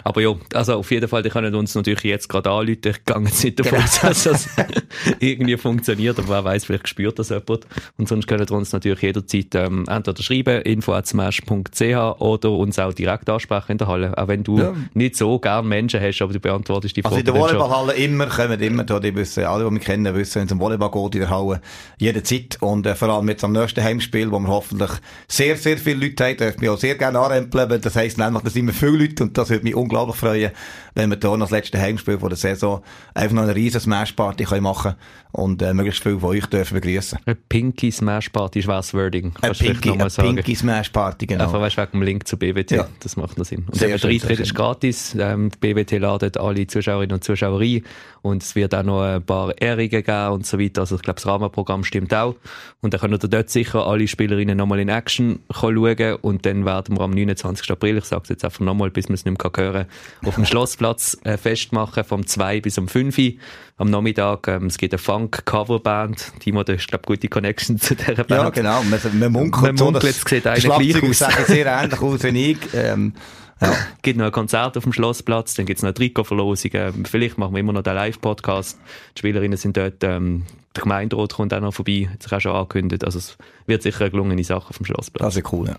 Aber 0.05 0.21
ja, 0.21 0.35
also 0.53 0.75
auf 0.75 0.91
jeden 0.91 1.07
Fall, 1.09 1.23
die 1.23 1.29
können 1.29 1.55
uns 1.55 1.73
natürlich 1.73 2.03
jetzt 2.03 2.29
gerade 2.29 2.51
anrufen. 2.51 2.77
Ich 2.85 3.05
gehe 3.05 3.23
jetzt 3.23 3.43
nicht 3.43 3.59
davon 3.59 3.71
genau. 3.71 3.83
aus, 3.85 3.99
dass 4.01 4.23
das 4.25 4.49
irgendwie 5.19 5.57
funktioniert, 5.57 6.19
aber 6.19 6.29
wer 6.29 6.43
weiß, 6.43 6.65
vielleicht 6.65 6.87
spürt 6.87 7.17
das 7.17 7.29
jemand. 7.29 7.65
Und 7.97 8.07
sonst 8.07 8.27
können 8.27 8.47
wir 8.47 8.55
uns 8.55 8.71
natürlich 8.71 9.01
jederzeit 9.01 9.55
ähm, 9.55 9.83
entweder 9.89 10.21
schreiben, 10.21 10.61
info.smash.ch 10.61 12.21
oder 12.21 12.51
uns 12.51 12.77
auch 12.77 12.93
direkt 12.93 13.27
ansprechen 13.31 13.71
in 13.71 13.77
der 13.79 13.87
Halle. 13.87 14.15
Auch 14.15 14.27
wenn 14.27 14.43
du 14.43 14.59
ja. 14.59 14.75
nicht 14.93 15.15
so 15.15 15.39
gern 15.39 15.67
Menschen 15.67 15.99
hast, 15.99 16.21
aber 16.21 16.33
du 16.33 16.39
beantwortest 16.39 16.95
die 16.95 17.01
Frage. 17.01 17.15
Also 17.15 17.19
in 17.21 17.25
der 17.25 17.41
Volleyballhalle 17.41 17.93
immer, 17.93 18.27
kommen 18.27 18.59
immer 18.61 18.83
da, 18.83 18.99
die 18.99 19.15
wissen, 19.15 19.45
alle, 19.45 19.65
die 19.65 19.71
mich 19.71 19.83
kennen, 19.85 20.13
wissen, 20.13 20.41
wenn 20.41 20.45
es 20.45 20.51
um 20.51 20.59
Volleyball 20.59 20.91
geht 20.91 21.15
in 21.15 21.21
der 21.21 21.29
Halle, 21.31 21.61
jederzeit. 21.97 22.59
Und 22.61 22.85
äh, 22.85 22.93
vor 22.93 23.09
allem 23.09 23.27
jetzt 23.29 23.43
am 23.43 23.53
nächsten 23.53 23.83
Heimspiel, 23.83 24.31
wo 24.31 24.37
wir 24.37 24.49
hoffentlich 24.49 24.91
sehr, 25.27 25.57
sehr 25.57 25.79
viele 25.79 26.05
Leute 26.05 26.25
haben, 26.25 26.37
dürfen 26.37 26.61
wir 26.61 26.73
auch 26.73 26.77
sehr 26.77 26.93
gerne 26.93 27.17
anrempeln, 27.17 27.81
das 27.81 27.95
heisst 27.95 28.19
nämlich, 28.19 28.43
dass 28.43 28.55
immer 28.55 28.71
viele 28.71 28.99
Leute 28.99 29.23
und 29.23 29.35
das 29.35 29.49
würde 29.49 29.63
mich 29.63 29.73
unglaublich 29.73 29.94
unglaublich 29.95 30.15
freuen, 30.17 30.51
wenn 30.93 31.09
wir 31.09 31.17
hier 31.19 31.29
noch 31.31 31.39
das 31.39 31.51
letzte 31.51 31.79
Heimspiel 31.79 32.19
von 32.19 32.29
der 32.29 32.37
Saison 32.37 32.81
einfach 33.13 33.35
noch 33.35 33.43
eine 33.43 33.55
riesen 33.55 33.79
Smash-Party 33.79 34.45
machen 34.61 34.91
können 34.91 34.95
und 35.31 35.61
äh, 35.61 35.73
möglichst 35.73 36.03
viele 36.03 36.19
von 36.19 36.29
euch 36.29 36.45
dürfen 36.45 36.75
begrüßen. 36.75 37.19
Eine 37.25 37.35
Pinky 37.35 37.91
Smash-Party 37.91 38.59
ist 38.59 38.67
was 38.67 38.93
Wording. 38.93 39.33
Eine 39.41 39.53
Pinky, 39.53 39.91
eine 39.91 40.07
Pinky 40.07 40.55
Smash-Party, 40.55 41.25
genau. 41.25 41.45
Einfach 41.45 41.59
weißt, 41.59 41.77
wegen 41.77 41.91
dem 41.91 42.01
Link 42.03 42.27
zu 42.27 42.37
BWT. 42.37 42.71
Ja. 42.71 42.87
Das 43.01 43.17
macht 43.17 43.37
noch 43.37 43.45
Sinn. 43.45 43.65
Und 43.69 43.81
der 43.81 43.93
Eintritt 43.93 44.39
ist 44.39 44.55
gratis. 44.55 45.15
Ähm, 45.19 45.51
BWT 45.59 45.99
ladet 45.99 46.37
alle 46.37 46.65
Zuschauerinnen 46.67 47.15
und 47.15 47.23
Zuschauer 47.23 47.59
ein 47.61 47.83
und 48.21 48.41
es 48.41 48.55
wird 48.55 48.73
auch 48.73 48.83
noch 48.83 49.01
ein 49.01 49.23
paar 49.23 49.53
Ehrungen 49.61 49.89
geben 49.89 50.27
und 50.29 50.45
so 50.45 50.59
weiter. 50.59 50.81
Also 50.81 50.95
ich 50.95 51.01
glaube, 51.01 51.15
das 51.15 51.27
Rahmenprogramm 51.27 51.83
stimmt 51.83 52.13
auch. 52.13 52.35
Und 52.81 52.93
dann 52.93 53.01
können 53.01 53.19
dort 53.19 53.49
sicher 53.49 53.85
alle 53.85 54.07
Spielerinnen 54.07 54.57
nochmal 54.57 54.79
in 54.79 54.89
Action 54.89 55.39
schauen 55.51 55.77
und 56.21 56.45
dann 56.45 56.65
werden 56.65 56.97
wir 56.97 57.03
am 57.03 57.11
29. 57.11 57.69
April, 57.69 57.97
ich 57.97 58.05
sage 58.05 58.23
es 58.23 58.29
jetzt 58.29 58.45
einfach 58.45 58.61
nochmal, 58.61 58.89
bis 58.89 59.09
man 59.09 59.15
es 59.15 59.25
nicht 59.25 59.43
mehr 59.43 59.51
hören 59.55 59.84
kann, 59.85 60.29
auf 60.29 60.35
dem 60.35 60.45
Schlossplatz 60.45 61.17
äh, 61.23 61.37
festmachen, 61.37 62.03
vom 62.03 62.25
2 62.25 62.61
bis 62.61 62.77
um 62.77 62.87
5 62.87 63.17
Uhr 63.17 63.31
am 63.77 63.89
Nachmittag. 63.89 64.47
Ähm, 64.47 64.67
es 64.67 64.77
gibt 64.77 64.93
eine 64.93 64.99
Funk-Coverband. 64.99 66.33
Timo, 66.39 66.63
du 66.63 66.73
hast, 66.73 66.87
glaube 66.87 67.05
gute 67.05 67.27
Connection 67.27 67.79
zu 67.79 67.95
dieser 67.95 68.23
Band. 68.23 68.29
Ja, 68.29 68.49
genau. 68.49 68.83
Man, 68.83 68.99
man 69.19 69.31
munkelt, 69.31 69.77
man 69.77 69.93
munkelt 69.93 70.15
so, 70.15 70.21
es 70.21 70.29
sieht 70.29 70.47
eigentlich 70.47 70.99
gleich 71.01 71.09
aus. 71.09 71.19
sehen 71.19 71.45
sehr 71.47 71.65
ähnlich 71.65 72.01
aus 72.01 72.23
wie 72.23 72.51
ich. 72.51 72.57
Ähm, 72.73 73.13
ja. 73.61 73.73
gibt 74.01 74.17
noch 74.17 74.25
ein 74.25 74.31
Konzert 74.31 74.77
auf 74.77 74.83
dem 74.83 74.93
Schlossplatz, 74.93 75.53
dann 75.53 75.65
gibt's 75.65 75.81
noch 75.81 75.87
eine 75.87 75.93
Trikotverlosung. 75.93 76.71
Ähm, 76.73 77.05
vielleicht 77.05 77.37
machen 77.37 77.53
wir 77.53 77.59
immer 77.59 77.73
noch 77.73 77.83
den 77.83 77.95
Live-Podcast. 77.95 78.77
Die 79.15 79.19
Spielerinnen 79.19 79.57
sind 79.57 79.77
dort, 79.77 80.03
ähm, 80.03 80.43
der 80.75 80.83
Gemeinderat 80.83 81.33
kommt 81.33 81.53
auch 81.53 81.61
noch 81.61 81.73
vorbei, 81.73 82.09
hat 82.11 82.23
sich 82.23 82.33
auch 82.33 82.41
schon 82.41 82.51
angekündigt. 82.51 83.05
Also 83.05 83.19
es 83.19 83.37
wird 83.65 83.83
sicher 83.83 84.01
eine 84.01 84.11
gelungene 84.11 84.43
Sache 84.43 84.69
auf 84.69 84.77
dem 84.77 84.85
Schlossplatz. 84.85 85.23
Das 85.23 85.37
ist 85.37 85.53
cool, 85.53 85.67
ja. 85.67 85.77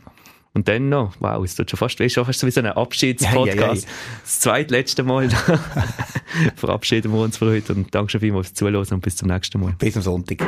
Und 0.57 0.69
dann 0.69 0.88
noch, 0.88 1.12
wow, 1.21 1.45
es 1.45 1.55
tut 1.55 1.71
schon 1.71 1.77
fast, 1.77 2.01
weißt 2.01 2.16
du, 2.16 2.25
fast 2.25 2.38
so 2.38 2.47
wie 2.47 2.51
so 2.51 2.61
ein 2.61 2.66
Abschiedspodcast. 2.66 3.57
Ja, 3.57 3.62
ja, 3.62 3.75
ja. 3.75 3.83
Das 4.23 4.40
zweitletzte 4.40 5.03
Mal 5.03 5.29
verabschieden 6.57 7.12
wir 7.12 7.19
uns 7.21 7.37
für 7.37 7.51
heute 7.51 7.75
und 7.75 7.95
danke 7.95 8.12
schon 8.12 8.23
vielmals 8.23 8.47
fürs 8.47 8.55
Zuhören 8.55 8.87
und 8.90 9.01
bis 9.03 9.16
zum 9.16 9.29
nächsten 9.29 9.61
Mal. 9.61 9.75
Bis 9.79 9.97
am 9.99 10.03
Sonntag. 10.03 10.38